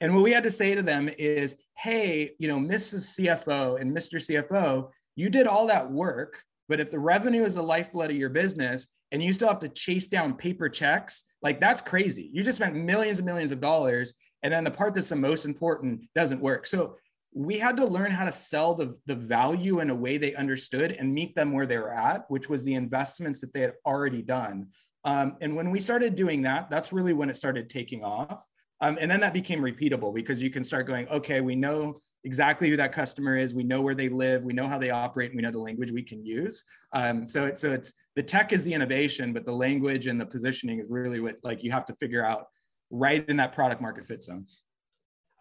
And 0.01 0.13
what 0.13 0.23
we 0.23 0.33
had 0.33 0.43
to 0.43 0.51
say 0.51 0.75
to 0.75 0.81
them 0.81 1.09
is, 1.17 1.55
hey, 1.77 2.31
you 2.37 2.49
know, 2.49 2.59
Mrs. 2.59 3.17
CFO 3.17 3.79
and 3.79 3.95
Mr. 3.95 4.15
CFO, 4.15 4.89
you 5.15 5.29
did 5.29 5.47
all 5.47 5.67
that 5.67 5.91
work, 5.91 6.41
but 6.69 6.79
if 6.79 6.91
the 6.91 6.99
revenue 6.99 7.43
is 7.43 7.55
the 7.55 7.63
lifeblood 7.63 8.11
of 8.11 8.17
your 8.17 8.29
business 8.29 8.87
and 9.11 9.21
you 9.21 9.33
still 9.33 9.47
have 9.47 9.59
to 9.59 9.69
chase 9.69 10.07
down 10.07 10.35
paper 10.35 10.69
checks, 10.69 11.25
like 11.41 11.59
that's 11.59 11.81
crazy. 11.81 12.29
You 12.33 12.43
just 12.43 12.57
spent 12.57 12.75
millions 12.75 13.19
and 13.19 13.25
millions 13.25 13.51
of 13.51 13.61
dollars. 13.61 14.13
And 14.41 14.51
then 14.51 14.63
the 14.63 14.71
part 14.71 14.95
that's 14.95 15.09
the 15.09 15.15
most 15.15 15.45
important 15.45 16.01
doesn't 16.15 16.41
work. 16.41 16.65
So 16.65 16.97
we 17.33 17.57
had 17.57 17.77
to 17.77 17.85
learn 17.85 18.11
how 18.11 18.25
to 18.25 18.31
sell 18.31 18.75
the, 18.75 18.97
the 19.05 19.15
value 19.15 19.79
in 19.79 19.89
a 19.89 19.95
way 19.95 20.17
they 20.17 20.35
understood 20.35 20.91
and 20.91 21.13
meet 21.13 21.35
them 21.35 21.51
where 21.51 21.65
they 21.65 21.77
were 21.77 21.93
at, 21.93 22.25
which 22.29 22.49
was 22.49 22.63
the 22.63 22.75
investments 22.75 23.41
that 23.41 23.53
they 23.53 23.61
had 23.61 23.73
already 23.85 24.21
done. 24.21 24.67
Um, 25.03 25.37
and 25.41 25.55
when 25.55 25.71
we 25.71 25.79
started 25.79 26.15
doing 26.15 26.43
that, 26.43 26.69
that's 26.69 26.93
really 26.93 27.13
when 27.13 27.29
it 27.29 27.37
started 27.37 27.69
taking 27.69 28.03
off. 28.03 28.45
Um, 28.81 28.97
and 28.99 29.09
then 29.09 29.21
that 29.21 29.33
became 29.33 29.61
repeatable 29.61 30.13
because 30.13 30.41
you 30.41 30.49
can 30.49 30.63
start 30.63 30.87
going, 30.87 31.07
okay, 31.07 31.41
we 31.41 31.55
know 31.55 32.01
exactly 32.23 32.69
who 32.69 32.77
that 32.77 32.91
customer 32.91 33.37
is. 33.37 33.53
We 33.53 33.63
know 33.63 33.81
where 33.81 33.95
they 33.95 34.09
live. 34.09 34.43
We 34.43 34.53
know 34.53 34.67
how 34.67 34.79
they 34.79 34.89
operate. 34.89 35.31
And 35.31 35.37
we 35.37 35.43
know 35.43 35.51
the 35.51 35.59
language 35.59 35.91
we 35.91 36.03
can 36.03 36.25
use. 36.25 36.63
Um, 36.93 37.27
so 37.27 37.45
it's 37.45 37.61
so 37.61 37.71
it's 37.71 37.93
the 38.15 38.23
tech 38.23 38.53
is 38.53 38.63
the 38.63 38.73
innovation, 38.73 39.33
but 39.33 39.45
the 39.45 39.53
language 39.53 40.07
and 40.07 40.19
the 40.19 40.25
positioning 40.25 40.79
is 40.79 40.89
really 40.89 41.19
what 41.19 41.37
like 41.43 41.63
you 41.63 41.71
have 41.71 41.85
to 41.85 41.95
figure 41.95 42.25
out 42.25 42.47
right 42.91 43.27
in 43.27 43.37
that 43.37 43.51
product 43.51 43.81
market 43.81 44.05
fit 44.05 44.23
zone. 44.23 44.45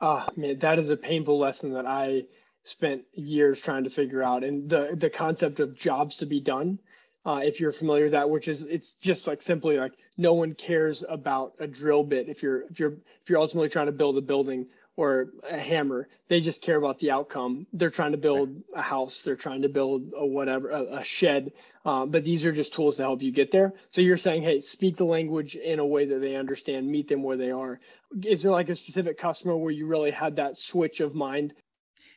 Oh 0.00 0.26
man, 0.36 0.58
that 0.58 0.78
is 0.78 0.90
a 0.90 0.96
painful 0.96 1.38
lesson 1.38 1.72
that 1.74 1.86
I 1.86 2.24
spent 2.64 3.02
years 3.12 3.60
trying 3.60 3.84
to 3.84 3.90
figure 3.90 4.22
out. 4.22 4.44
And 4.44 4.68
the 4.68 4.96
the 4.96 5.10
concept 5.10 5.60
of 5.60 5.74
jobs 5.74 6.16
to 6.16 6.26
be 6.26 6.40
done 6.40 6.78
uh, 7.24 7.40
if 7.42 7.60
you're 7.60 7.72
familiar 7.72 8.04
with 8.04 8.12
that, 8.12 8.28
which 8.28 8.48
is 8.48 8.62
it's 8.62 8.92
just 9.00 9.26
like 9.26 9.42
simply 9.42 9.78
like 9.78 9.92
no 10.16 10.34
one 10.34 10.54
cares 10.54 11.04
about 11.08 11.54
a 11.60 11.66
drill 11.66 12.02
bit 12.02 12.28
if 12.28 12.42
you're 12.42 12.62
if 12.62 12.80
you're 12.80 12.92
if 13.22 13.28
you're 13.28 13.38
ultimately 13.38 13.68
trying 13.68 13.86
to 13.86 13.92
build 13.92 14.18
a 14.18 14.20
building 14.20 14.66
or 14.96 15.28
a 15.48 15.58
hammer. 15.58 16.08
They 16.28 16.40
just 16.40 16.60
care 16.60 16.76
about 16.76 16.98
the 16.98 17.10
outcome. 17.10 17.66
They're 17.72 17.90
trying 17.90 18.12
to 18.12 18.18
build 18.18 18.62
a 18.76 18.82
house. 18.82 19.22
They're 19.22 19.36
trying 19.36 19.62
to 19.62 19.68
build 19.68 20.12
a 20.16 20.26
whatever 20.26 20.70
a, 20.70 20.98
a 20.98 21.04
shed. 21.04 21.52
Um, 21.84 22.10
but 22.10 22.24
these 22.24 22.44
are 22.44 22.52
just 22.52 22.74
tools 22.74 22.96
to 22.96 23.02
help 23.02 23.22
you 23.22 23.32
get 23.32 23.50
there. 23.50 23.72
So 23.90 24.00
you're 24.00 24.16
saying, 24.16 24.42
hey, 24.42 24.60
speak 24.60 24.96
the 24.96 25.04
language 25.04 25.56
in 25.56 25.78
a 25.78 25.86
way 25.86 26.04
that 26.06 26.20
they 26.20 26.36
understand. 26.36 26.90
Meet 26.90 27.08
them 27.08 27.22
where 27.22 27.36
they 27.36 27.50
are. 27.50 27.80
Is 28.22 28.42
there 28.42 28.52
like 28.52 28.68
a 28.68 28.76
specific 28.76 29.18
customer 29.18 29.56
where 29.56 29.72
you 29.72 29.86
really 29.86 30.10
had 30.10 30.36
that 30.36 30.58
switch 30.58 31.00
of 31.00 31.14
mind? 31.14 31.54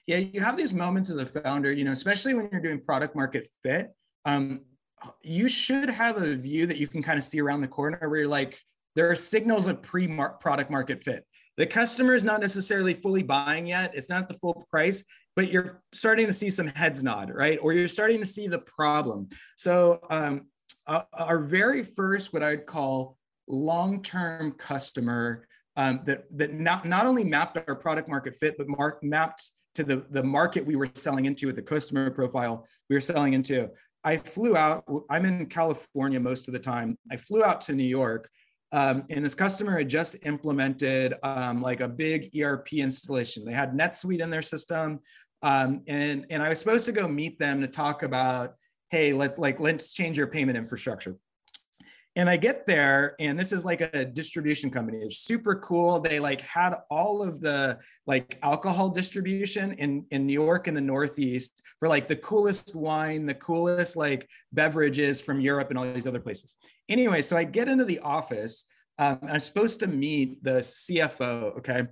Yeah, 0.05 0.17
you 0.17 0.41
have 0.41 0.58
these 0.58 0.74
moments 0.74 1.10
as 1.10 1.17
a 1.17 1.25
founder. 1.25 1.72
You 1.72 1.86
know, 1.86 1.91
especially 1.91 2.34
when 2.34 2.50
you're 2.51 2.62
doing 2.62 2.82
product 2.82 3.15
market 3.15 3.48
fit. 3.63 3.96
Um, 4.25 4.62
you 5.22 5.48
should 5.48 5.89
have 5.89 6.22
a 6.22 6.36
view 6.36 6.65
that 6.67 6.77
you 6.77 6.88
can 6.88 7.03
kind 7.03 7.17
of 7.17 7.24
see 7.24 7.39
around 7.39 7.62
the 7.62 7.67
corner 7.67 8.10
where 8.10 8.20
you're 8.20 8.27
like, 8.27 8.60
there 8.96 9.10
are 9.10 9.15
signals 9.15 9.67
of 9.67 9.82
pre-product 9.84 10.72
market 10.72 11.03
fit 11.03 11.25
the 11.57 11.65
customer 11.65 12.13
is 12.13 12.24
not 12.24 12.41
necessarily 12.41 12.93
fully 12.93 13.24
buying 13.24 13.67
yet. 13.67 13.91
It's 13.93 14.09
not 14.09 14.27
the 14.27 14.35
full 14.35 14.65
price, 14.69 15.03
but 15.35 15.51
you're 15.51 15.81
starting 15.93 16.27
to 16.27 16.33
see 16.33 16.50
some 16.50 16.67
heads 16.67 17.03
nod, 17.03 17.31
right? 17.33 17.57
Or 17.62 17.74
you're 17.74 17.88
starting 17.88 18.19
to 18.19 18.25
see 18.25 18.47
the 18.47 18.59
problem. 18.59 19.29
So, 19.57 20.00
um, 20.09 20.47
uh, 20.88 21.03
our 21.13 21.39
very 21.39 21.81
first, 21.83 22.33
what 22.33 22.43
I'd 22.43 22.65
call 22.65 23.17
long-term 23.47 24.51
customer 24.53 25.47
um, 25.77 26.01
that 26.05 26.25
that 26.38 26.53
not 26.53 26.85
not 26.85 27.05
only 27.05 27.24
mapped 27.24 27.57
our 27.67 27.75
product 27.75 28.07
market 28.07 28.35
fit, 28.35 28.57
but 28.57 28.67
mark, 28.67 29.03
mapped 29.03 29.51
to 29.75 29.83
the 29.83 30.05
the 30.09 30.24
market 30.24 30.65
we 30.65 30.75
were 30.75 30.89
selling 30.95 31.25
into 31.25 31.47
with 31.47 31.55
the 31.55 31.62
customer 31.62 32.09
profile 32.09 32.65
we 32.89 32.95
were 32.95 33.01
selling 33.01 33.33
into. 33.33 33.69
I 34.03 34.17
flew 34.17 34.55
out. 34.55 34.85
I'm 35.09 35.25
in 35.25 35.47
California 35.47 36.19
most 36.19 36.47
of 36.47 36.53
the 36.53 36.59
time. 36.59 36.97
I 37.12 37.17
flew 37.17 37.43
out 37.43 37.62
to 37.62 37.74
New 37.74 37.83
York 37.83 38.29
um, 38.75 39.05
and 39.10 39.24
this 39.24 39.34
customer 39.34 39.77
had 39.77 39.88
just 39.88 40.17
implemented 40.24 41.13
um, 41.24 41.62
like 41.62 41.79
a 41.79 41.88
big 41.88 42.29
ERP 42.38 42.74
installation. 42.74 43.46
They 43.46 43.53
had 43.53 43.72
NetSuite 43.72 44.20
in 44.20 44.29
their 44.29 44.41
system. 44.41 45.00
Um, 45.41 45.82
and, 45.88 46.25
and 46.29 46.44
I 46.44 46.50
was 46.50 46.60
supposed 46.60 46.86
to 46.88 46.91
go 46.91 47.08
meet 47.08 47.39
them 47.39 47.62
to 47.62 47.67
talk 47.67 48.03
about, 48.03 48.55
hey, 48.89 49.13
let's 49.13 49.38
like, 49.38 49.62
let's 49.62 49.94
change 49.94 50.17
your 50.17 50.27
payment 50.27 50.58
infrastructure. 50.58 51.15
And 52.17 52.29
I 52.29 52.38
get 52.38 52.65
there, 52.65 53.13
and 53.19 53.38
this 53.38 53.51
is 53.51 53.65
like 53.65 53.81
a 53.81 54.05
distribution 54.05 54.72
company. 54.72 55.00
It's 55.00 55.17
super 55.17 55.55
cool. 55.55 56.00
They 56.00 56.22
like 56.22 56.39
had 56.39 56.74
all 56.89 57.22
of 57.22 57.41
the 57.41 57.77
like 58.07 58.39
alcohol 58.41 58.89
distribution 58.89 59.74
in 59.74 60.05
in 60.12 60.25
New 60.25 60.34
York 60.34 60.69
in 60.69 60.74
the 60.74 60.81
Northeast 60.81 61.62
for 61.79 61.89
like 61.89 62.07
the 62.07 62.15
coolest 62.15 62.74
wine, 62.74 63.25
the 63.25 63.34
coolest 63.34 63.98
like 63.98 64.29
beverages 64.53 65.19
from 65.19 65.41
Europe 65.41 65.69
and 65.72 65.77
all 65.77 65.91
these 65.91 66.07
other 66.07 66.22
places. 66.22 66.55
Anyway, 66.88 67.22
so 67.22 67.36
I 67.36 67.43
get 67.43 67.67
into 67.67 67.84
the 67.84 68.00
office. 68.00 68.63
Um, 68.98 69.19
I'm 69.29 69.41
supposed 69.41 69.81
to 69.81 69.88
meet 69.88 70.41
the 70.41 70.62
CFO. 70.62 71.57
Okay, 71.57 71.84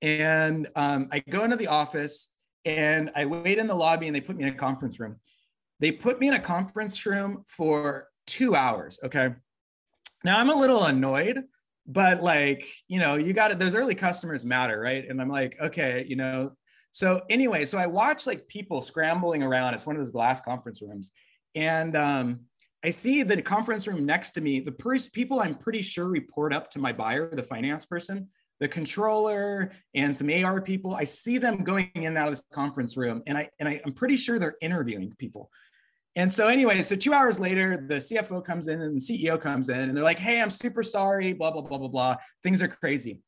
and 0.00 0.68
um, 0.76 1.08
I 1.10 1.24
go 1.28 1.42
into 1.42 1.56
the 1.56 1.66
office 1.66 2.28
and 2.64 3.10
I 3.16 3.26
wait 3.26 3.58
in 3.58 3.66
the 3.66 3.74
lobby, 3.74 4.06
and 4.06 4.14
they 4.14 4.20
put 4.20 4.36
me 4.36 4.44
in 4.44 4.50
a 4.50 4.56
conference 4.56 5.00
room. 5.00 5.16
They 5.80 5.90
put 5.90 6.20
me 6.20 6.28
in 6.28 6.34
a 6.34 6.40
conference 6.40 7.04
room 7.04 7.42
for 7.48 8.06
two 8.28 8.54
hours. 8.54 9.00
Okay 9.02 9.30
now 10.24 10.38
I'm 10.38 10.50
a 10.50 10.54
little 10.54 10.84
annoyed, 10.84 11.42
but 11.86 12.22
like, 12.22 12.66
you 12.88 13.00
know, 13.00 13.16
you 13.16 13.32
got 13.32 13.50
it. 13.50 13.58
Those 13.58 13.74
early 13.74 13.94
customers 13.94 14.44
matter, 14.44 14.80
right? 14.80 15.08
And 15.08 15.20
I'm 15.20 15.28
like, 15.28 15.56
okay, 15.60 16.04
you 16.08 16.16
know. 16.16 16.52
So 16.92 17.22
anyway, 17.30 17.64
so 17.64 17.78
I 17.78 17.86
watch 17.86 18.26
like 18.26 18.48
people 18.48 18.82
scrambling 18.82 19.42
around. 19.42 19.74
It's 19.74 19.86
one 19.86 19.96
of 19.96 20.02
those 20.02 20.10
glass 20.10 20.40
conference 20.40 20.82
rooms. 20.82 21.12
And 21.54 21.96
um, 21.96 22.40
I 22.84 22.90
see 22.90 23.22
the 23.22 23.40
conference 23.40 23.86
room 23.86 24.04
next 24.04 24.32
to 24.32 24.40
me, 24.40 24.60
the 24.60 24.74
first 24.80 25.12
people 25.12 25.40
I'm 25.40 25.54
pretty 25.54 25.82
sure 25.82 26.06
report 26.06 26.52
up 26.52 26.70
to 26.72 26.78
my 26.78 26.92
buyer, 26.92 27.34
the 27.34 27.42
finance 27.42 27.86
person, 27.86 28.28
the 28.58 28.68
controller, 28.68 29.72
and 29.94 30.14
some 30.14 30.30
AR 30.30 30.60
people. 30.60 30.94
I 30.94 31.04
see 31.04 31.38
them 31.38 31.62
going 31.62 31.90
in 31.94 32.04
and 32.04 32.18
out 32.18 32.28
of 32.28 32.32
this 32.32 32.42
conference 32.52 32.96
room, 32.96 33.22
and 33.26 33.38
I 33.38 33.48
and 33.60 33.68
I, 33.68 33.80
I'm 33.84 33.92
pretty 33.92 34.16
sure 34.16 34.38
they're 34.38 34.56
interviewing 34.60 35.12
people. 35.18 35.50
And 36.14 36.30
so, 36.30 36.48
anyway, 36.48 36.82
so 36.82 36.94
two 36.94 37.14
hours 37.14 37.40
later, 37.40 37.76
the 37.88 37.94
CFO 37.94 38.44
comes 38.44 38.68
in 38.68 38.82
and 38.82 38.96
the 38.96 39.00
CEO 39.00 39.40
comes 39.40 39.70
in 39.70 39.78
and 39.78 39.96
they're 39.96 40.04
like, 40.04 40.18
Hey, 40.18 40.40
I'm 40.40 40.50
super 40.50 40.82
sorry, 40.82 41.32
blah, 41.32 41.50
blah, 41.50 41.62
blah, 41.62 41.78
blah, 41.78 41.88
blah. 41.88 42.16
Things 42.42 42.60
are 42.60 42.68
crazy. 42.68 43.20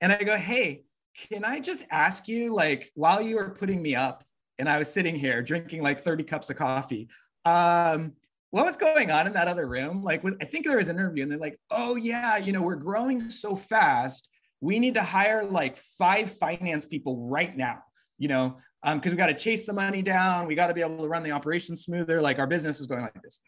And 0.00 0.12
I 0.12 0.22
go, 0.22 0.36
Hey, 0.36 0.84
can 1.30 1.44
I 1.44 1.60
just 1.60 1.84
ask 1.90 2.28
you, 2.28 2.54
like, 2.54 2.90
while 2.94 3.20
you 3.20 3.36
were 3.36 3.50
putting 3.50 3.82
me 3.82 3.94
up 3.94 4.24
and 4.58 4.68
I 4.68 4.78
was 4.78 4.90
sitting 4.90 5.14
here 5.14 5.42
drinking 5.42 5.82
like 5.82 6.00
30 6.00 6.24
cups 6.24 6.48
of 6.48 6.56
coffee, 6.56 7.08
um, 7.44 8.12
what 8.50 8.64
was 8.64 8.76
going 8.76 9.10
on 9.10 9.26
in 9.26 9.34
that 9.34 9.46
other 9.46 9.66
room? 9.66 10.02
Like, 10.02 10.24
I 10.40 10.44
think 10.44 10.64
there 10.64 10.78
was 10.78 10.88
an 10.88 10.96
interview 10.96 11.22
and 11.24 11.30
they're 11.30 11.38
like, 11.38 11.60
Oh, 11.70 11.96
yeah, 11.96 12.38
you 12.38 12.52
know, 12.52 12.62
we're 12.62 12.76
growing 12.76 13.20
so 13.20 13.54
fast. 13.54 14.28
We 14.62 14.78
need 14.78 14.94
to 14.94 15.02
hire 15.02 15.44
like 15.44 15.76
five 15.76 16.30
finance 16.32 16.86
people 16.86 17.28
right 17.28 17.54
now 17.54 17.82
you 18.20 18.28
know, 18.28 18.58
because 18.84 19.10
um, 19.10 19.10
we 19.10 19.16
got 19.16 19.26
to 19.26 19.34
chase 19.34 19.66
the 19.66 19.72
money 19.72 20.02
down. 20.02 20.46
We 20.46 20.54
got 20.54 20.66
to 20.66 20.74
be 20.74 20.82
able 20.82 20.98
to 20.98 21.08
run 21.08 21.22
the 21.22 21.32
operation 21.32 21.74
smoother. 21.74 22.20
Like 22.20 22.38
our 22.38 22.46
business 22.46 22.78
is 22.78 22.86
going 22.86 23.00
like 23.00 23.20
this. 23.22 23.40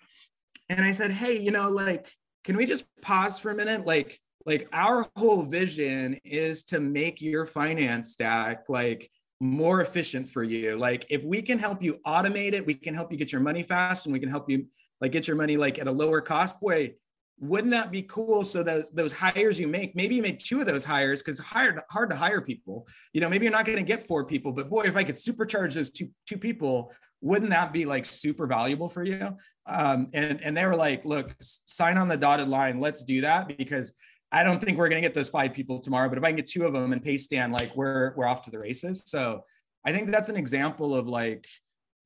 And 0.71 0.83
I 0.85 0.93
said, 0.93 1.13
hey, 1.13 1.39
you 1.39 1.51
know, 1.51 1.69
like, 1.69 2.11
can 2.43 2.57
we 2.57 2.65
just 2.65 2.87
pause 3.03 3.39
for 3.39 3.51
a 3.51 3.55
minute? 3.55 3.87
Like, 3.87 4.19
like 4.47 4.69
our 4.73 5.07
whole 5.15 5.43
vision 5.43 6.19
is 6.25 6.65
to 6.65 6.81
make 6.81 7.21
your 7.21 7.45
finance 7.45 8.13
stack 8.13 8.65
like 8.69 9.11
more 9.41 9.83
efficient 9.83 10.31
for 10.31 10.43
you. 10.43 10.79
Like, 10.79 11.05
if 11.11 11.23
we 11.23 11.43
can 11.43 11.59
help 11.59 11.83
you 11.83 11.99
automate 12.07 12.55
it, 12.55 12.67
we 12.67 12.75
can 12.75 12.95
help 12.95 13.13
you 13.13 13.19
get 13.19 13.31
your 13.31 13.43
money 13.43 13.63
fast, 13.63 14.07
and 14.07 14.13
we 14.13 14.21
can 14.21 14.31
help 14.31 14.49
you 14.49 14.67
like 15.03 15.13
get 15.13 15.29
your 15.29 15.37
money 15.37 15.59
like 15.59 15.79
at 15.79 15.87
a 15.87 15.93
lower 15.93 16.23
cost. 16.23 16.59
Boy, 16.61 16.95
wouldn't 17.43 17.73
that 17.73 17.91
be 17.91 18.03
cool 18.03 18.45
so 18.45 18.63
those 18.63 18.89
those 18.91 19.13
hires 19.13 19.59
you 19.59 19.67
make 19.67 19.97
maybe 19.97 20.15
you 20.15 20.23
make 20.23 20.39
two 20.39 20.61
of 20.61 20.67
those 20.67 20.85
hires 20.85 21.21
because 21.21 21.41
hard 21.41 21.81
hard 21.91 22.09
to 22.09 22.15
hire 22.15 22.41
people. 22.41 22.87
You 23.13 23.21
know 23.21 23.29
maybe 23.29 23.45
you're 23.45 23.53
not 23.53 23.67
going 23.67 23.79
to 23.79 23.85
get 23.85 24.07
four 24.07 24.25
people 24.25 24.53
but 24.53 24.71
boy 24.71 24.83
if 24.85 24.97
i 24.97 25.03
could 25.03 25.17
supercharge 25.17 25.75
those 25.75 25.91
two 25.91 26.09
two 26.27 26.39
people 26.39 26.93
wouldn't 27.21 27.51
that 27.51 27.73
be 27.73 27.85
like 27.85 28.05
super 28.05 28.47
valuable 28.47 28.89
for 28.89 29.03
you? 29.03 29.37
Um, 29.67 30.09
and 30.15 30.41
and 30.41 30.57
they 30.57 30.65
were 30.65 30.77
like 30.77 31.05
look 31.05 31.35
sign 31.41 31.99
on 31.99 32.07
the 32.07 32.17
dotted 32.17 32.49
line. 32.49 32.79
Let's 32.81 33.03
do 33.03 33.21
that 33.23 33.49
because 33.59 33.93
i 34.31 34.43
don't 34.43 34.63
think 34.63 34.79
we're 34.79 34.89
going 34.89 35.03
to 35.03 35.07
get 35.07 35.15
those 35.15 35.29
five 35.29 35.53
people 35.53 35.79
tomorrow 35.79 36.09
but 36.09 36.17
if 36.17 36.25
i 36.25 36.29
can 36.29 36.37
get 36.37 36.47
two 36.47 36.65
of 36.65 36.73
them 36.73 36.93
and 36.93 37.05
Paystand 37.05 37.53
like 37.53 37.75
we're 37.77 38.15
we're 38.17 38.27
off 38.27 38.43
to 38.45 38.53
the 38.53 38.59
races. 38.59 39.03
So 39.07 39.45
i 39.85 39.91
think 39.91 40.11
that's 40.11 40.29
an 40.29 40.37
example 40.37 40.95
of 40.95 41.09
like 41.09 41.49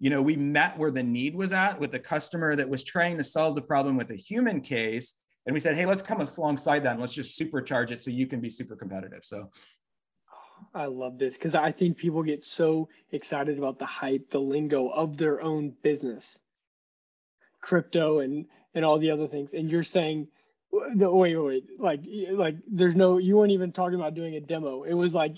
you 0.00 0.09
know 0.09 0.23
we 0.23 0.35
met 0.35 0.78
where 0.78 0.90
the 0.90 1.02
need 1.02 1.35
was 1.35 1.52
at 1.52 1.78
with 1.78 1.93
the 1.93 1.99
customer 1.99 2.57
that 2.57 2.71
was 2.71 2.83
trying 2.83 3.19
to 3.19 3.25
solve 3.25 3.55
the 3.55 3.61
problem 3.61 3.99
with 3.99 4.11
a 4.11 4.16
human 4.16 4.62
case 4.62 5.12
and 5.46 5.54
we 5.54 5.60
said, 5.60 5.76
hey, 5.76 5.86
let's 5.86 6.02
come 6.02 6.20
alongside 6.20 6.82
that 6.82 6.92
and 6.92 7.00
let's 7.00 7.14
just 7.14 7.38
supercharge 7.38 7.92
it 7.92 8.00
so 8.00 8.10
you 8.10 8.26
can 8.26 8.40
be 8.40 8.50
super 8.50 8.74
competitive. 8.74 9.24
So 9.24 9.48
I 10.74 10.86
love 10.86 11.18
this 11.18 11.34
because 11.34 11.54
I 11.54 11.70
think 11.70 11.96
people 11.96 12.22
get 12.22 12.42
so 12.42 12.88
excited 13.12 13.56
about 13.56 13.78
the 13.78 13.86
hype, 13.86 14.30
the 14.30 14.40
lingo 14.40 14.88
of 14.88 15.16
their 15.16 15.40
own 15.40 15.72
business, 15.82 16.38
crypto 17.60 18.20
and 18.20 18.46
and 18.74 18.84
all 18.84 18.98
the 18.98 19.10
other 19.10 19.28
things. 19.28 19.54
And 19.54 19.70
you're 19.70 19.82
saying, 19.82 20.28
the 20.96 21.10
wait, 21.10 21.36
wait, 21.36 21.64
like 21.78 22.00
like 22.32 22.56
there's 22.66 22.96
no, 22.96 23.18
you 23.18 23.36
weren't 23.36 23.52
even 23.52 23.72
talking 23.72 23.94
about 23.94 24.14
doing 24.14 24.34
a 24.34 24.40
demo. 24.40 24.82
It 24.82 24.94
was 24.94 25.14
like, 25.14 25.36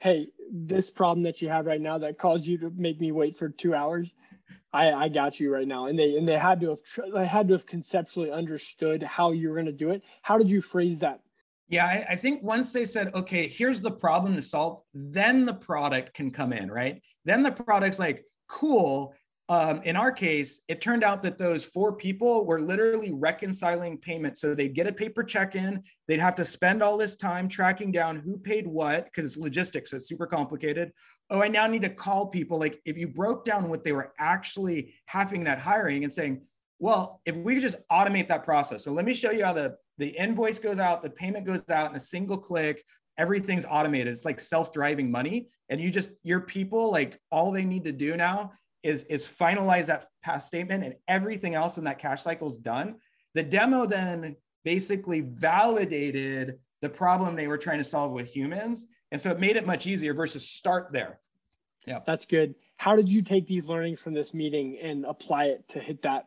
hey, 0.00 0.28
this 0.52 0.90
problem 0.90 1.24
that 1.24 1.40
you 1.40 1.48
have 1.48 1.64
right 1.64 1.80
now 1.80 1.98
that 1.98 2.18
caused 2.18 2.46
you 2.46 2.58
to 2.58 2.70
make 2.76 3.00
me 3.00 3.10
wait 3.10 3.38
for 3.38 3.48
two 3.48 3.74
hours 3.74 4.12
I, 4.72 4.92
I 4.92 5.08
got 5.08 5.40
you 5.40 5.52
right 5.52 5.66
now. 5.66 5.86
And 5.86 5.98
they 5.98 6.16
and 6.16 6.28
they 6.28 6.38
had 6.38 6.60
to 6.60 6.70
have 6.70 6.78
they 7.14 7.26
had 7.26 7.48
to 7.48 7.54
have 7.54 7.66
conceptually 7.66 8.30
understood 8.30 9.02
how 9.02 9.32
you 9.32 9.48
were 9.48 9.54
going 9.54 9.66
to 9.66 9.72
do 9.72 9.90
it. 9.90 10.02
How 10.22 10.38
did 10.38 10.48
you 10.48 10.60
phrase 10.60 10.98
that? 11.00 11.20
Yeah, 11.68 11.86
I, 11.86 12.12
I, 12.12 12.16
think 12.16 12.44
once 12.44 12.72
they 12.72 12.86
said, 12.86 13.12
okay, 13.12 13.48
here's 13.48 13.80
the 13.80 13.90
problem 13.90 14.36
to 14.36 14.42
solve, 14.42 14.82
then 14.94 15.44
the 15.44 15.54
product 15.54 16.14
can 16.14 16.30
come 16.30 16.52
in, 16.52 16.70
right? 16.70 17.02
Then 17.24 17.42
the 17.42 17.50
product's 17.50 17.98
like, 17.98 18.24
cool, 18.46 19.16
um, 19.48 19.80
in 19.84 19.94
our 19.94 20.10
case, 20.10 20.60
it 20.66 20.80
turned 20.80 21.04
out 21.04 21.22
that 21.22 21.38
those 21.38 21.64
four 21.64 21.92
people 21.92 22.44
were 22.44 22.60
literally 22.60 23.12
reconciling 23.12 23.96
payments. 23.96 24.40
So 24.40 24.54
they'd 24.54 24.74
get 24.74 24.88
a 24.88 24.92
paper 24.92 25.22
check 25.22 25.54
in, 25.54 25.84
they'd 26.08 26.18
have 26.18 26.34
to 26.36 26.44
spend 26.44 26.82
all 26.82 26.96
this 26.96 27.14
time 27.14 27.48
tracking 27.48 27.92
down 27.92 28.16
who 28.16 28.38
paid 28.38 28.66
what, 28.66 29.04
because 29.04 29.24
it's 29.24 29.38
logistics, 29.38 29.90
so 29.90 29.98
it's 29.98 30.08
super 30.08 30.26
complicated. 30.26 30.90
Oh, 31.30 31.42
I 31.42 31.48
now 31.48 31.68
need 31.68 31.82
to 31.82 31.90
call 31.90 32.26
people. 32.26 32.58
Like 32.58 32.80
if 32.84 32.96
you 32.96 33.06
broke 33.06 33.44
down 33.44 33.68
what 33.68 33.84
they 33.84 33.92
were 33.92 34.12
actually 34.18 34.94
having 35.06 35.44
that 35.44 35.60
hiring 35.60 36.02
and 36.02 36.12
saying, 36.12 36.42
well, 36.80 37.20
if 37.24 37.36
we 37.36 37.54
could 37.54 37.62
just 37.62 37.78
automate 37.88 38.28
that 38.28 38.44
process. 38.44 38.84
So 38.84 38.92
let 38.92 39.04
me 39.04 39.14
show 39.14 39.30
you 39.30 39.44
how 39.44 39.52
the, 39.52 39.76
the 39.98 40.08
invoice 40.08 40.58
goes 40.58 40.80
out, 40.80 41.02
the 41.02 41.10
payment 41.10 41.46
goes 41.46 41.68
out 41.70 41.90
in 41.90 41.96
a 41.96 42.00
single 42.00 42.36
click, 42.36 42.84
everything's 43.16 43.64
automated. 43.64 44.08
It's 44.08 44.24
like 44.24 44.40
self-driving 44.40 45.10
money. 45.10 45.48
And 45.68 45.80
you 45.80 45.90
just, 45.90 46.10
your 46.22 46.40
people, 46.40 46.90
like 46.90 47.18
all 47.30 47.50
they 47.50 47.64
need 47.64 47.84
to 47.84 47.92
do 47.92 48.16
now 48.16 48.50
is 48.82 49.04
is 49.04 49.26
finalize 49.26 49.86
that 49.86 50.06
past 50.22 50.46
statement 50.46 50.84
and 50.84 50.94
everything 51.08 51.54
else 51.54 51.78
in 51.78 51.84
that 51.84 51.98
cash 51.98 52.22
cycle 52.22 52.48
is 52.48 52.58
done. 52.58 52.96
The 53.34 53.42
demo 53.42 53.86
then 53.86 54.36
basically 54.64 55.20
validated 55.20 56.58
the 56.82 56.88
problem 56.88 57.34
they 57.34 57.46
were 57.46 57.58
trying 57.58 57.78
to 57.78 57.84
solve 57.84 58.12
with 58.12 58.34
humans. 58.34 58.86
And 59.12 59.20
so 59.20 59.30
it 59.30 59.40
made 59.40 59.56
it 59.56 59.66
much 59.66 59.86
easier 59.86 60.14
versus 60.14 60.48
start 60.48 60.90
there. 60.90 61.20
Yeah. 61.86 62.00
That's 62.04 62.26
good. 62.26 62.54
How 62.76 62.96
did 62.96 63.08
you 63.08 63.22
take 63.22 63.46
these 63.46 63.66
learnings 63.66 64.00
from 64.00 64.14
this 64.14 64.34
meeting 64.34 64.78
and 64.82 65.04
apply 65.04 65.46
it 65.46 65.68
to 65.68 65.80
hit 65.80 66.02
that 66.02 66.26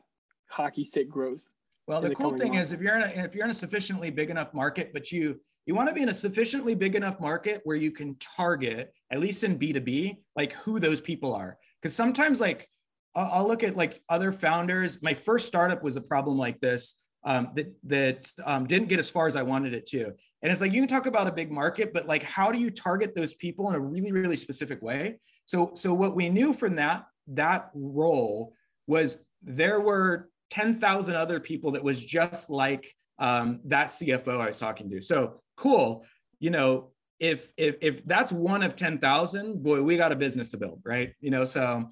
hockey 0.49 0.83
stick 0.83 1.09
growth. 1.09 1.47
Well, 1.87 2.01
the, 2.01 2.09
the 2.09 2.15
cool 2.15 2.37
thing 2.37 2.53
months. 2.53 2.67
is 2.67 2.73
if 2.73 2.81
you're 2.81 2.97
in 2.97 3.03
a, 3.03 3.23
if 3.23 3.33
you're 3.33 3.45
in 3.45 3.51
a 3.51 3.55
sufficiently 3.55 4.11
big 4.11 4.29
enough 4.29 4.53
market, 4.53 4.91
but 4.93 5.11
you 5.11 5.39
you 5.65 5.75
want 5.75 5.87
to 5.87 5.95
be 5.95 6.01
in 6.01 6.09
a 6.09 6.13
sufficiently 6.13 6.75
big 6.75 6.95
enough 6.95 7.19
market 7.19 7.61
where 7.63 7.77
you 7.77 7.91
can 7.91 8.15
target 8.15 8.91
at 9.11 9.19
least 9.19 9.43
in 9.43 9.59
b2b 9.59 10.17
like 10.35 10.53
who 10.53 10.79
those 10.79 10.99
people 10.99 11.35
are 11.35 11.59
because 11.81 11.95
sometimes 11.95 12.41
like 12.41 12.67
I'll, 13.15 13.47
look 13.47 13.63
at 13.63 13.75
like 13.75 14.01
other 14.09 14.31
founders 14.31 15.01
my 15.01 15.13
first 15.13 15.47
startup 15.47 15.83
was 15.83 15.95
a 15.95 16.01
problem 16.01 16.37
like 16.37 16.59
this 16.59 16.95
um, 17.23 17.49
that 17.55 17.73
that 17.85 18.31
um, 18.45 18.67
didn't 18.67 18.87
get 18.87 18.99
as 18.99 19.09
far 19.09 19.27
as 19.27 19.35
i 19.35 19.41
wanted 19.41 19.73
it 19.73 19.85
to 19.87 20.05
and 20.41 20.51
it's 20.51 20.61
like 20.61 20.71
you 20.71 20.81
can 20.81 20.87
talk 20.87 21.05
about 21.05 21.27
a 21.27 21.31
big 21.31 21.51
market 21.51 21.91
but 21.93 22.07
like 22.07 22.23
how 22.23 22.51
do 22.51 22.59
you 22.59 22.69
target 22.69 23.15
those 23.15 23.33
people 23.33 23.67
in 23.69 23.75
a 23.75 23.79
really 23.79 24.11
really 24.11 24.37
specific 24.37 24.81
way 24.81 25.19
so 25.45 25.71
so 25.75 25.93
what 25.93 26.15
we 26.15 26.29
knew 26.29 26.53
from 26.53 26.75
that 26.75 27.05
that 27.27 27.69
role 27.73 28.53
was 28.87 29.23
there 29.41 29.79
were 29.79 30.29
10,000 30.49 31.15
other 31.15 31.39
people 31.39 31.71
that 31.71 31.83
was 31.83 32.03
just 32.03 32.49
like 32.49 32.93
um, 33.19 33.59
that 33.65 33.89
CFO 33.89 34.39
I 34.39 34.47
was 34.47 34.59
talking 34.59 34.89
to. 34.91 35.01
So 35.01 35.41
cool. 35.57 36.05
You 36.39 36.49
know, 36.49 36.91
if 37.19 37.51
if 37.57 37.75
if 37.81 38.05
that's 38.05 38.31
one 38.31 38.63
of 38.63 38.75
10,000, 38.75 39.63
boy, 39.63 39.83
we 39.83 39.97
got 39.97 40.11
a 40.11 40.15
business 40.15 40.49
to 40.49 40.57
build, 40.57 40.81
right? 40.85 41.13
You 41.19 41.31
know, 41.31 41.45
so 41.45 41.87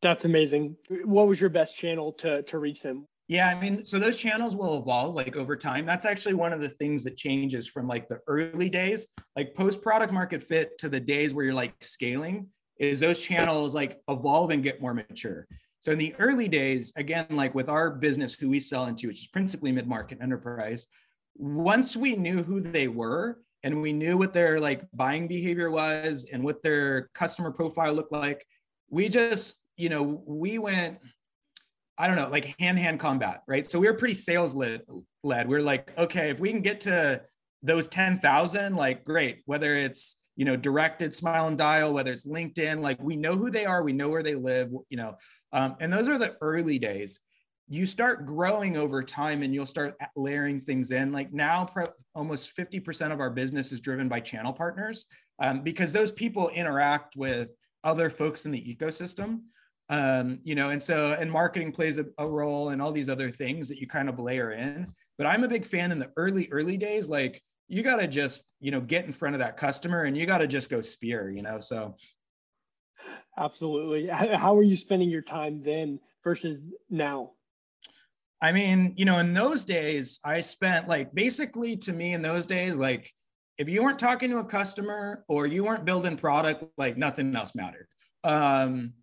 that's 0.00 0.24
amazing. 0.24 0.76
What 1.04 1.28
was 1.28 1.40
your 1.40 1.50
best 1.50 1.76
channel 1.76 2.12
to 2.14 2.42
to 2.42 2.58
reach 2.58 2.82
them? 2.82 3.06
Yeah, 3.28 3.48
I 3.48 3.58
mean, 3.58 3.86
so 3.86 3.98
those 3.98 4.18
channels 4.18 4.56
will 4.56 4.80
evolve 4.80 5.14
like 5.14 5.36
over 5.36 5.56
time. 5.56 5.86
That's 5.86 6.04
actually 6.04 6.34
one 6.34 6.52
of 6.52 6.60
the 6.60 6.68
things 6.68 7.04
that 7.04 7.16
changes 7.16 7.66
from 7.66 7.86
like 7.86 8.08
the 8.08 8.18
early 8.26 8.68
days, 8.68 9.06
like 9.36 9.54
post 9.54 9.80
product 9.80 10.12
market 10.12 10.42
fit 10.42 10.76
to 10.78 10.88
the 10.88 11.00
days 11.00 11.34
where 11.34 11.44
you're 11.44 11.54
like 11.54 11.74
scaling 11.80 12.48
is 12.78 13.00
those 13.00 13.22
channels 13.22 13.74
like 13.74 14.00
evolve 14.08 14.50
and 14.50 14.62
get 14.62 14.82
more 14.82 14.92
mature. 14.92 15.46
So 15.80 15.92
in 15.92 15.98
the 15.98 16.14
early 16.18 16.48
days, 16.48 16.92
again, 16.96 17.26
like 17.30 17.54
with 17.54 17.68
our 17.68 17.90
business, 17.90 18.34
who 18.34 18.50
we 18.50 18.60
sell 18.60 18.86
into, 18.86 19.08
which 19.08 19.20
is 19.20 19.28
principally 19.28 19.72
mid-market 19.72 20.18
enterprise, 20.20 20.86
once 21.34 21.96
we 21.96 22.16
knew 22.16 22.42
who 22.42 22.60
they 22.60 22.88
were 22.88 23.38
and 23.62 23.80
we 23.80 23.92
knew 23.92 24.16
what 24.16 24.32
their 24.32 24.60
like 24.60 24.82
buying 24.92 25.28
behavior 25.28 25.70
was 25.70 26.26
and 26.32 26.42
what 26.42 26.62
their 26.62 27.08
customer 27.14 27.50
profile 27.50 27.92
looked 27.92 28.12
like, 28.12 28.44
we 28.90 29.08
just, 29.08 29.56
you 29.76 29.88
know, 29.88 30.22
we 30.26 30.58
went, 30.58 30.98
I 31.96 32.06
don't 32.06 32.16
know, 32.16 32.28
like 32.28 32.54
hand-hand 32.58 33.00
combat, 33.00 33.42
right? 33.46 33.70
So 33.70 33.78
we 33.78 33.86
were 33.86 33.94
pretty 33.94 34.14
sales 34.14 34.54
led. 34.54 34.82
led. 35.22 35.46
We 35.46 35.56
we're 35.56 35.62
like, 35.62 35.96
okay, 35.96 36.30
if 36.30 36.40
we 36.40 36.50
can 36.50 36.62
get 36.62 36.80
to 36.82 37.22
those 37.62 37.88
10,000, 37.88 38.74
like 38.74 39.04
great, 39.04 39.42
whether 39.46 39.76
it's 39.76 40.16
you 40.36 40.44
know 40.44 40.56
directed 40.56 41.12
smile 41.12 41.46
and 41.48 41.58
dial 41.58 41.92
whether 41.92 42.10
it's 42.10 42.26
linkedin 42.26 42.80
like 42.80 43.00
we 43.02 43.16
know 43.16 43.36
who 43.36 43.50
they 43.50 43.66
are 43.66 43.82
we 43.82 43.92
know 43.92 44.08
where 44.08 44.22
they 44.22 44.34
live 44.34 44.70
you 44.88 44.96
know 44.96 45.14
um, 45.52 45.76
and 45.78 45.92
those 45.92 46.08
are 46.08 46.16
the 46.16 46.34
early 46.40 46.78
days 46.78 47.20
you 47.72 47.86
start 47.86 48.26
growing 48.26 48.76
over 48.76 49.02
time 49.02 49.42
and 49.42 49.54
you'll 49.54 49.64
start 49.64 49.96
layering 50.14 50.60
things 50.60 50.90
in. 50.90 51.10
Like 51.10 51.32
now 51.32 51.64
pro- 51.64 51.88
almost 52.14 52.54
50% 52.54 53.12
of 53.12 53.18
our 53.18 53.30
business 53.30 53.72
is 53.72 53.80
driven 53.80 54.10
by 54.10 54.20
channel 54.20 54.52
partners 54.52 55.06
um, 55.38 55.62
because 55.62 55.90
those 55.90 56.12
people 56.12 56.50
interact 56.50 57.16
with 57.16 57.48
other 57.82 58.10
folks 58.10 58.44
in 58.44 58.52
the 58.52 58.60
ecosystem. 58.60 59.40
Um, 59.88 60.38
you 60.44 60.54
know 60.54 60.70
and 60.70 60.80
so 60.80 61.16
and 61.18 61.30
marketing 61.30 61.72
plays 61.72 61.98
a, 61.98 62.04
a 62.16 62.26
role 62.26 62.68
and 62.68 62.80
all 62.80 62.92
these 62.92 63.08
other 63.08 63.28
things 63.30 63.68
that 63.68 63.78
you 63.78 63.86
kind 63.86 64.08
of 64.08 64.18
layer 64.18 64.52
in. 64.52 64.86
But 65.18 65.26
i'm 65.26 65.42
a 65.42 65.48
big 65.48 65.66
fan 65.66 65.90
in 65.92 65.98
the 65.98 66.10
early 66.16 66.48
early 66.52 66.78
days 66.78 67.10
like 67.10 67.42
you 67.68 67.82
got 67.82 67.96
to 67.96 68.06
just 68.06 68.52
you 68.60 68.70
know 68.70 68.80
get 68.80 69.04
in 69.06 69.12
front 69.12 69.34
of 69.34 69.40
that 69.40 69.56
customer 69.56 70.04
and 70.04 70.16
you 70.16 70.24
got 70.24 70.38
to 70.38 70.46
just 70.46 70.70
go 70.70 70.80
spear 70.80 71.30
you 71.30 71.42
know 71.42 71.58
so. 71.58 71.96
Absolutely. 73.36 74.06
How 74.06 74.56
are 74.56 74.62
you 74.62 74.76
spending 74.76 75.10
your 75.10 75.22
time 75.22 75.60
then 75.60 75.98
versus 76.22 76.60
now 76.88 77.32
i 78.42 78.52
mean 78.52 78.92
you 78.96 79.04
know 79.04 79.18
in 79.18 79.32
those 79.32 79.64
days 79.64 80.20
i 80.24 80.40
spent 80.40 80.88
like 80.88 81.14
basically 81.14 81.76
to 81.76 81.92
me 81.92 82.12
in 82.12 82.20
those 82.20 82.46
days 82.46 82.76
like 82.76 83.10
if 83.58 83.68
you 83.68 83.82
weren't 83.82 83.98
talking 83.98 84.30
to 84.30 84.38
a 84.38 84.44
customer 84.44 85.24
or 85.28 85.46
you 85.46 85.64
weren't 85.64 85.84
building 85.84 86.16
product 86.16 86.64
like 86.76 86.96
nothing 86.96 87.34
else 87.36 87.54
mattered. 87.54 87.86
Um 88.24 88.94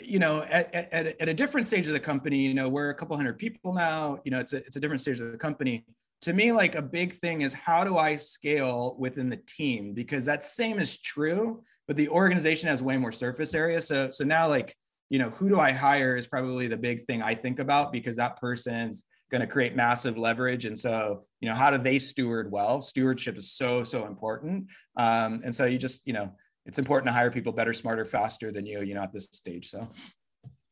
you 0.00 0.20
know 0.20 0.42
at, 0.42 0.72
at, 0.72 1.20
at 1.20 1.28
a 1.28 1.34
different 1.34 1.66
stage 1.66 1.88
of 1.88 1.92
the 1.92 2.00
company 2.00 2.46
you 2.46 2.54
know 2.54 2.68
we're 2.68 2.90
a 2.90 2.94
couple 2.94 3.16
hundred 3.16 3.36
people 3.36 3.72
now 3.72 4.20
you 4.24 4.30
know 4.30 4.38
it's 4.38 4.52
a, 4.52 4.58
it's 4.58 4.76
a 4.76 4.80
different 4.80 5.00
stage 5.00 5.20
of 5.20 5.32
the 5.32 5.38
company. 5.38 5.84
To 6.22 6.32
me 6.32 6.52
like 6.52 6.74
a 6.74 6.82
big 6.82 7.12
thing 7.12 7.42
is 7.42 7.54
how 7.54 7.84
do 7.84 7.96
i 7.96 8.16
scale 8.16 8.96
within 8.98 9.28
the 9.28 9.40
team? 9.46 9.94
Because 9.94 10.24
that 10.26 10.42
same 10.42 10.78
is 10.78 11.00
true 11.00 11.62
but 11.86 11.96
the 11.96 12.08
organization 12.08 12.68
has 12.68 12.82
way 12.82 12.98
more 12.98 13.12
surface 13.12 13.54
area. 13.54 13.80
So 13.80 14.10
so 14.10 14.24
now 14.24 14.48
like 14.48 14.76
you 15.10 15.18
know 15.18 15.30
who 15.30 15.48
do 15.48 15.58
i 15.58 15.72
hire 15.72 16.16
is 16.16 16.26
probably 16.26 16.66
the 16.66 16.76
big 16.76 17.02
thing 17.02 17.22
i 17.22 17.34
think 17.34 17.58
about 17.58 17.92
because 17.92 18.16
that 18.16 18.38
person's 18.40 19.04
going 19.30 19.40
to 19.40 19.46
create 19.46 19.76
massive 19.76 20.16
leverage 20.16 20.64
and 20.64 20.78
so 20.78 21.24
you 21.40 21.48
know 21.48 21.54
how 21.54 21.70
do 21.70 21.78
they 21.78 21.98
steward 21.98 22.50
well 22.50 22.80
stewardship 22.80 23.36
is 23.36 23.52
so 23.52 23.84
so 23.84 24.06
important 24.06 24.66
um, 24.96 25.40
and 25.44 25.54
so 25.54 25.66
you 25.66 25.78
just 25.78 26.06
you 26.06 26.12
know 26.12 26.32
it's 26.66 26.78
important 26.78 27.06
to 27.06 27.12
hire 27.12 27.30
people 27.30 27.52
better 27.52 27.72
smarter 27.72 28.04
faster 28.04 28.50
than 28.50 28.64
you 28.64 28.82
you 28.82 28.94
know 28.94 29.02
at 29.02 29.12
this 29.12 29.28
stage 29.32 29.68
so 29.68 29.88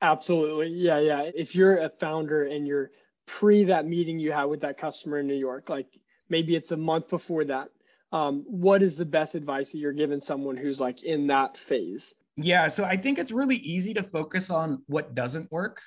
absolutely 0.01 0.69
yeah 0.69 0.99
yeah 0.99 1.31
if 1.35 1.55
you're 1.55 1.79
a 1.79 1.91
founder 2.01 2.45
and 2.45 2.67
you're 2.67 2.91
pre 3.27 3.65
that 3.65 3.87
meeting 3.87 4.19
you 4.19 4.33
had 4.33 4.45
with 4.45 4.61
that 4.61 4.79
customer 4.79 5.19
in 5.19 5.27
New 5.27 5.35
York? 5.35 5.69
Like 5.69 5.89
maybe 6.29 6.57
it's 6.57 6.73
a 6.73 6.77
month 6.77 7.09
before 7.09 7.45
that. 7.45 7.69
Um, 8.13 8.45
what 8.47 8.83
is 8.83 8.97
the 8.97 9.05
best 9.05 9.35
advice 9.35 9.71
that 9.71 9.79
you're 9.79 9.93
giving 9.93 10.21
someone 10.21 10.57
who's 10.57 10.81
like 10.81 11.03
in 11.03 11.27
that 11.27 11.57
phase? 11.57 12.15
Yeah, 12.37 12.69
so 12.69 12.85
I 12.85 12.97
think 12.97 13.19
it's 13.19 13.33
really 13.33 13.57
easy 13.57 13.95
to 13.95 14.03
focus 14.03 14.51
on 14.51 14.83
what 14.87 15.15
doesn't 15.15 15.51
work. 15.51 15.81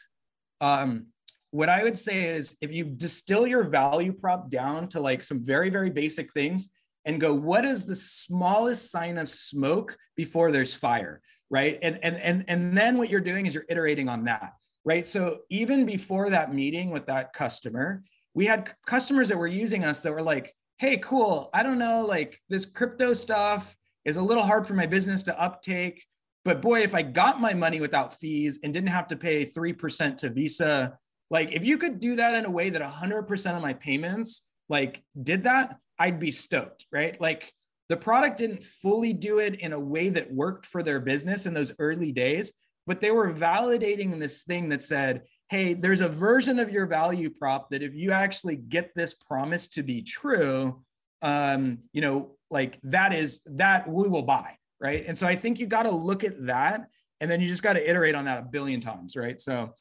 Um, 0.62 1.08
what 1.52 1.70
I 1.70 1.84
would 1.84 1.98
say 1.98 2.26
is 2.26 2.58
if 2.62 2.72
you 2.72 2.86
distill 2.86 3.48
your 3.48 3.64
value 3.64 4.14
prop 4.14 4.50
down 4.50 4.88
to 4.90 5.00
like 5.00 5.24
some 5.24 5.44
very, 5.46 5.70
very 5.70 5.90
basic 5.90 6.34
things 6.34 6.70
and 7.06 7.22
go, 7.22 7.34
what 7.34 7.66
is 7.66 7.86
the 7.86 7.96
smallest 7.96 8.92
sign 8.92 9.18
of 9.18 9.30
smoke 9.30 9.96
before 10.16 10.52
there's 10.52 10.76
fire? 10.76 11.22
Right. 11.52 11.80
And 11.82 11.98
and 12.04 12.16
and 12.18 12.46
and 12.48 12.78
then 12.78 13.00
what 13.00 13.10
you're 13.10 13.22
doing 13.22 13.48
is 13.48 13.56
you're 13.56 13.66
iterating 13.70 14.08
on 14.08 14.26
that 14.26 14.54
right? 14.86 15.06
So 15.06 15.40
even 15.50 15.86
before 15.86 16.30
that 16.30 16.54
meeting 16.54 16.90
with 16.90 17.06
that 17.08 17.34
customer, 17.34 18.04
we 18.34 18.46
had 18.46 18.72
customers 18.86 19.30
that 19.30 19.38
were 19.38 19.48
using 19.48 19.84
us 19.84 20.02
that 20.02 20.12
were 20.12 20.22
like, 20.22 20.54
hey, 20.78 20.98
cool. 20.98 21.50
I 21.54 21.64
don't 21.64 21.80
know, 21.80 22.06
like 22.08 22.40
this 22.50 22.66
crypto 22.66 23.14
stuff 23.14 23.76
is 24.06 24.18
a 24.18 24.22
little 24.22 24.44
hard 24.44 24.66
for 24.66 24.74
my 24.74 24.86
business 24.86 25.24
to 25.24 25.42
uptake. 25.42 26.06
But 26.46 26.62
boy, 26.62 26.80
if 26.80 26.96
I 26.96 27.02
got 27.02 27.42
my 27.42 27.54
money 27.54 27.82
without 27.82 28.20
fees 28.20 28.60
and 28.64 28.74
didn't 28.74 28.90
have 28.90 29.08
to 29.10 29.18
pay 29.18 29.46
3% 29.46 30.18
to 30.18 30.30
Visa, 30.30 30.98
like 31.30 31.52
if 31.52 31.64
you 31.64 31.78
could 31.78 32.00
do 32.00 32.16
that 32.16 32.36
in 32.36 32.46
a 32.46 32.52
way 32.52 32.70
that 32.70 32.82
100% 32.82 33.56
of 33.56 33.62
my 33.62 33.74
payments 33.74 34.44
like 34.70 35.04
did 35.22 35.44
that, 35.44 35.78
I'd 35.98 36.20
be 36.20 36.32
stoked, 36.32 36.86
right? 36.92 37.20
Like 37.20 37.52
the 37.90 37.98
product 37.98 38.38
didn't 38.38 38.64
fully 38.64 39.14
do 39.14 39.40
it 39.40 39.60
in 39.60 39.74
a 39.74 39.80
way 39.80 40.10
that 40.10 40.32
worked 40.32 40.66
for 40.66 40.84
their 40.84 41.00
business 41.00 41.46
in 41.46 41.54
those 41.54 41.74
early 41.80 42.12
days, 42.12 42.54
but 42.88 43.02
they 43.02 43.12
were 43.12 43.34
validating 43.34 44.20
this 44.20 44.44
thing 44.44 44.70
that 44.70 44.82
said, 44.82 45.24
hey, 45.50 45.74
there's 45.74 46.02
a 46.02 46.10
version 46.10 46.60
of 46.60 46.72
your 46.72 46.86
value 46.86 47.30
prop 47.30 47.72
that 47.72 47.82
if 47.82 47.96
you 47.96 48.12
actually 48.12 48.56
get 48.56 48.92
this 48.96 49.16
promise 49.16 49.68
to 49.70 49.84
be 49.84 50.04
true, 50.04 50.84
um, 51.22 51.80
you 51.92 52.02
know, 52.02 52.36
like 52.52 52.80
that 52.84 53.12
is 53.14 53.42
that 53.46 53.88
we 53.90 54.08
will 54.08 54.24
buy, 54.24 54.56
right? 54.80 55.04
And 55.08 55.18
so 55.18 55.28
I 55.28 55.36
think 55.36 55.60
you 55.60 55.68
got 55.68 55.84
to 55.84 55.92
look 55.92 56.24
at 56.24 56.46
that, 56.46 56.90
and 57.20 57.30
then 57.30 57.42
you 57.42 57.48
just 57.48 57.64
got 57.64 57.74
to 57.74 57.90
iterate 57.90 58.16
on 58.16 58.26
that 58.26 58.40
a 58.40 58.44
billion 58.44 58.82
times, 58.82 59.16
right? 59.16 59.40
So 59.40 59.74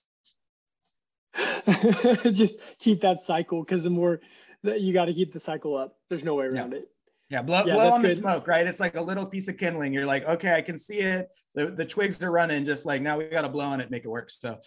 just 2.33 2.57
keep 2.79 3.01
that 3.03 3.21
cycle 3.21 3.63
because 3.63 3.83
the 3.83 3.91
more 3.91 4.21
that 4.65 4.81
you 4.81 4.93
got 4.93 5.07
to 5.07 5.15
keep 5.15 5.33
the 5.33 5.41
cycle 5.41 5.77
up, 5.77 5.97
there's 6.09 6.25
no 6.25 6.35
way 6.35 6.47
around 6.47 6.73
yeah. 6.73 6.79
it. 6.79 6.89
Yeah, 7.31 7.43
blow, 7.43 7.63
yeah, 7.67 7.75
blow 7.75 7.93
on 7.93 8.03
good. 8.03 8.13
the 8.13 8.15
smoke, 8.15 8.47
right? 8.49 8.67
It's 8.67 8.81
like 8.81 8.97
a 8.97 9.03
little 9.03 9.27
piece 9.27 9.49
of 9.49 9.59
kindling. 9.59 9.93
You're 9.93 10.07
like, 10.07 10.25
okay, 10.25 10.55
I 10.55 10.63
can 10.63 10.79
see 10.79 10.99
it. 11.01 11.29
The, 11.55 11.67
the 11.67 11.85
twigs 11.85 12.23
are 12.23 12.31
running, 12.31 12.65
just 12.65 12.87
like 12.87 13.03
now 13.03 13.19
we 13.19 13.27
got 13.27 13.43
to 13.43 13.51
blow 13.51 13.67
on 13.67 13.81
it, 13.81 13.91
make 13.91 14.05
it 14.05 14.09
work. 14.09 14.31
So, 14.31 14.59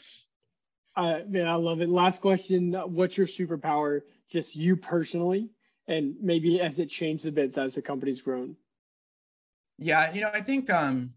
uh, 0.95 1.19
man, 1.27 1.47
I 1.47 1.55
love 1.55 1.81
it. 1.81 1.89
Last 1.89 2.21
question 2.21 2.73
What's 2.73 3.17
your 3.17 3.25
superpower, 3.25 4.01
just 4.29 4.55
you 4.55 4.75
personally, 4.75 5.49
and 5.87 6.13
maybe 6.21 6.61
as 6.61 6.77
it 6.77 6.89
changed 6.89 7.25
a 7.25 7.31
bit 7.31 7.57
as 7.57 7.75
the 7.75 7.81
company's 7.81 8.21
grown? 8.21 8.55
Yeah, 9.81 10.13
you 10.13 10.21
know, 10.21 10.29
I 10.31 10.41
think 10.41 10.69
um, 10.69 11.11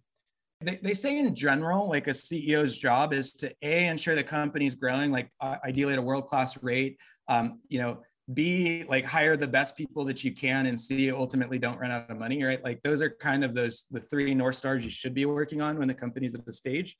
they, 0.62 0.80
they 0.82 0.94
say 0.94 1.18
in 1.18 1.34
general, 1.34 1.86
like 1.86 2.06
a 2.06 2.10
CEO's 2.10 2.78
job 2.78 3.12
is 3.12 3.34
to 3.34 3.54
A, 3.60 3.86
ensure 3.88 4.14
the 4.14 4.24
company's 4.24 4.74
growing, 4.74 5.12
like 5.12 5.30
uh, 5.38 5.56
ideally 5.64 5.92
at 5.92 5.98
a 5.98 6.02
world 6.02 6.28
class 6.28 6.60
rate. 6.62 6.98
Um, 7.28 7.58
you 7.68 7.78
know, 7.78 8.00
B, 8.32 8.84
like 8.88 9.04
hire 9.04 9.36
the 9.36 9.46
best 9.46 9.76
people 9.76 10.02
that 10.06 10.24
you 10.24 10.32
can, 10.32 10.64
and 10.64 10.80
C, 10.80 11.12
ultimately 11.12 11.58
don't 11.58 11.78
run 11.78 11.90
out 11.90 12.10
of 12.10 12.18
money, 12.18 12.42
right? 12.42 12.64
Like 12.64 12.82
those 12.82 13.02
are 13.02 13.10
kind 13.10 13.44
of 13.44 13.54
those 13.54 13.84
the 13.90 14.00
three 14.00 14.34
north 14.34 14.54
stars 14.54 14.82
you 14.82 14.90
should 14.90 15.12
be 15.12 15.26
working 15.26 15.60
on 15.60 15.78
when 15.78 15.88
the 15.88 15.94
company's 15.94 16.34
at 16.34 16.46
the 16.46 16.52
stage. 16.52 16.96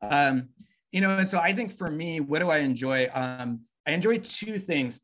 Um, 0.00 0.50
you 0.92 1.00
know, 1.00 1.18
and 1.18 1.26
so 1.26 1.40
I 1.40 1.52
think 1.52 1.72
for 1.72 1.90
me, 1.90 2.20
what 2.20 2.38
do 2.38 2.50
I 2.50 2.58
enjoy? 2.58 3.08
Um, 3.12 3.62
I 3.86 3.90
enjoy 3.90 4.18
two 4.18 4.58
things. 4.58 5.00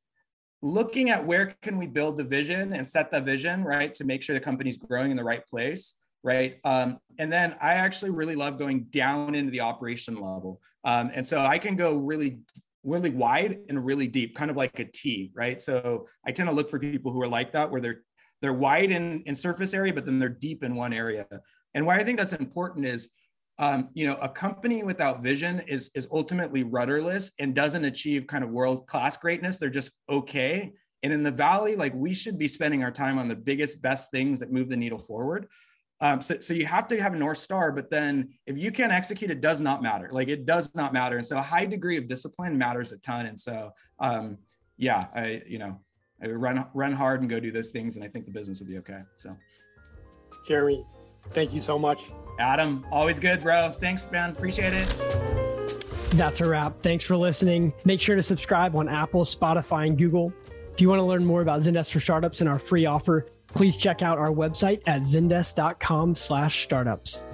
Looking 0.63 1.11
at 1.11 1.27
where 1.27 1.53
can 1.61 1.77
we 1.77 1.89
build 1.89 2.17
the 2.17 2.25
vision 2.25 2.73
and 2.73 2.87
set 2.87 3.11
the 3.11 3.21
vision, 3.21 3.65
right, 3.65 3.93
to 3.95 4.05
make 4.05 4.23
sure 4.23 4.35
the 4.35 4.41
company's 4.41 4.79
growing 4.79 5.11
in 5.11 5.17
the 5.17 5.25
right 5.25 5.45
place, 5.47 5.95
right? 6.25 6.59
Um, 6.65 6.99
and 7.19 7.33
then 7.33 7.55
I 7.63 7.75
actually 7.75 8.11
really 8.11 8.35
love 8.35 8.59
going 8.59 8.85
down 8.85 9.37
into 9.37 9.53
the 9.53 9.61
operation 9.61 10.15
level. 10.15 10.61
Um, 10.83 11.11
and 11.15 11.25
so 11.25 11.43
I 11.43 11.59
can 11.59 11.77
go 11.77 11.97
really 11.97 12.41
really 12.85 13.11
wide 13.11 13.59
and 13.69 13.85
really 13.85 14.07
deep, 14.07 14.35
kind 14.37 14.51
of 14.51 14.57
like 14.57 14.79
a 14.79 14.85
T, 14.85 15.33
right? 15.35 15.61
So 15.61 16.07
I 16.27 16.33
tend 16.33 16.49
to 16.49 16.55
look 16.55 16.69
for 16.69 16.79
people 16.79 17.13
who 17.13 17.23
are 17.23 17.29
like 17.29 17.53
that, 17.53 17.71
where 17.71 17.81
they're 17.81 18.03
they're 18.43 18.53
wide 18.53 18.91
in, 18.91 19.23
in 19.23 19.35
surface 19.35 19.73
area, 19.73 19.95
but 19.95 20.05
then 20.05 20.19
they're 20.19 20.29
deep 20.29 20.63
in 20.63 20.75
one 20.75 20.93
area. 20.93 21.27
And 21.73 21.87
why 21.87 21.99
I 21.99 22.05
think 22.05 22.19
that's 22.19 22.35
important 22.35 22.85
is, 22.85 23.09
um, 23.59 23.89
you 23.95 24.07
know, 24.07 24.17
a 24.21 24.29
company 24.29 24.83
without 24.83 25.23
vision 25.23 25.61
is 25.67 25.91
is 25.95 26.07
ultimately 26.13 26.63
rudderless 26.63 27.33
and 27.39 27.55
doesn't 27.55 27.85
achieve 27.85 28.27
kind 28.27 28.45
of 28.45 28.51
world 28.51 28.87
class 28.87 29.17
greatness. 29.17 29.59
They're 29.59 29.71
just 29.71 29.93
okay. 30.09 30.73
And 31.03 31.13
in 31.13 31.23
the 31.23 31.31
valley, 31.31 31.77
like 31.77 31.95
we 31.95 32.15
should 32.15 32.39
be 32.39 32.49
spending 32.49 32.83
our 32.83 32.91
time 32.91 33.19
on 33.19 33.29
the 33.29 33.35
biggest, 33.35 33.81
best 33.83 34.11
things 34.11 34.41
that 34.41 34.53
move 34.53 34.69
the 34.69 34.77
needle 34.77 34.99
forward. 34.99 35.47
Um, 36.01 36.21
so, 36.21 36.41
so 36.41 36.55
you 36.55 36.67
have 36.67 36.89
to 36.89 37.01
have 37.01 37.15
a 37.15 37.17
North 37.17 37.39
Star, 37.39 37.73
but 37.73 37.91
then 37.91 38.31
if 38.47 38.59
you 38.59 38.71
can't 38.73 38.93
execute, 38.93 39.31
it 39.31 39.41
does 39.41 39.61
not 39.61 39.83
matter. 39.83 40.09
Like 40.13 40.29
it 40.29 40.45
does 40.45 40.75
not 40.75 40.93
matter. 40.93 41.17
And 41.17 41.25
so 41.25 41.39
a 41.39 41.43
high 41.43 41.67
degree 41.67 41.97
of 41.97 42.09
discipline 42.09 42.59
matters 42.59 42.93
a 42.93 42.99
ton. 42.99 43.27
And 43.27 43.39
so, 43.41 43.71
um, 44.01 44.39
yeah, 44.77 45.07
I, 45.15 45.43
you 45.47 45.59
know, 45.59 45.81
I 46.23 46.29
run, 46.29 46.67
run 46.75 46.93
hard 46.93 47.21
and 47.21 47.31
go 47.31 47.39
do 47.39 47.53
those 47.53 47.71
things. 47.71 47.97
And 47.97 48.05
I 48.05 48.09
think 48.09 48.25
the 48.25 48.33
business 48.33 48.61
will 48.61 48.67
be 48.67 48.79
okay. 48.79 49.03
So 49.17 49.37
Jeremy, 50.47 50.85
thank 51.33 51.55
you 51.55 51.61
so 51.61 51.79
much. 51.79 52.03
Adam, 52.39 52.85
always 52.91 53.19
good, 53.21 53.43
bro. 53.43 53.71
Thanks, 53.71 54.11
man. 54.11 54.31
Appreciate 54.31 54.75
it. 54.75 54.87
That's 56.15 56.41
a 56.41 56.47
wrap. 56.47 56.83
Thanks 56.83 57.05
for 57.05 57.17
listening. 57.17 57.73
Make 57.85 58.01
sure 58.01 58.15
to 58.17 58.23
subscribe 58.23 58.77
on 58.77 58.89
Apple, 58.89 59.25
Spotify, 59.25 59.87
and 59.87 59.99
Google. 59.99 60.33
If 60.73 60.81
you 60.81 60.89
want 60.89 60.99
to 60.99 61.05
learn 61.05 61.25
more 61.25 61.41
about 61.41 61.61
Zendesk 61.61 61.93
for 61.93 62.01
Startups 62.01 62.41
and 62.41 62.49
our 62.49 62.59
free 62.59 62.87
offer, 62.87 63.27
please 63.55 63.77
check 63.77 64.03
out 64.03 64.19
our 64.19 64.31
website 64.31 64.83
at 64.87 65.03
zendesk.com 65.03 66.15
slash 66.15 66.63
startups. 66.63 67.25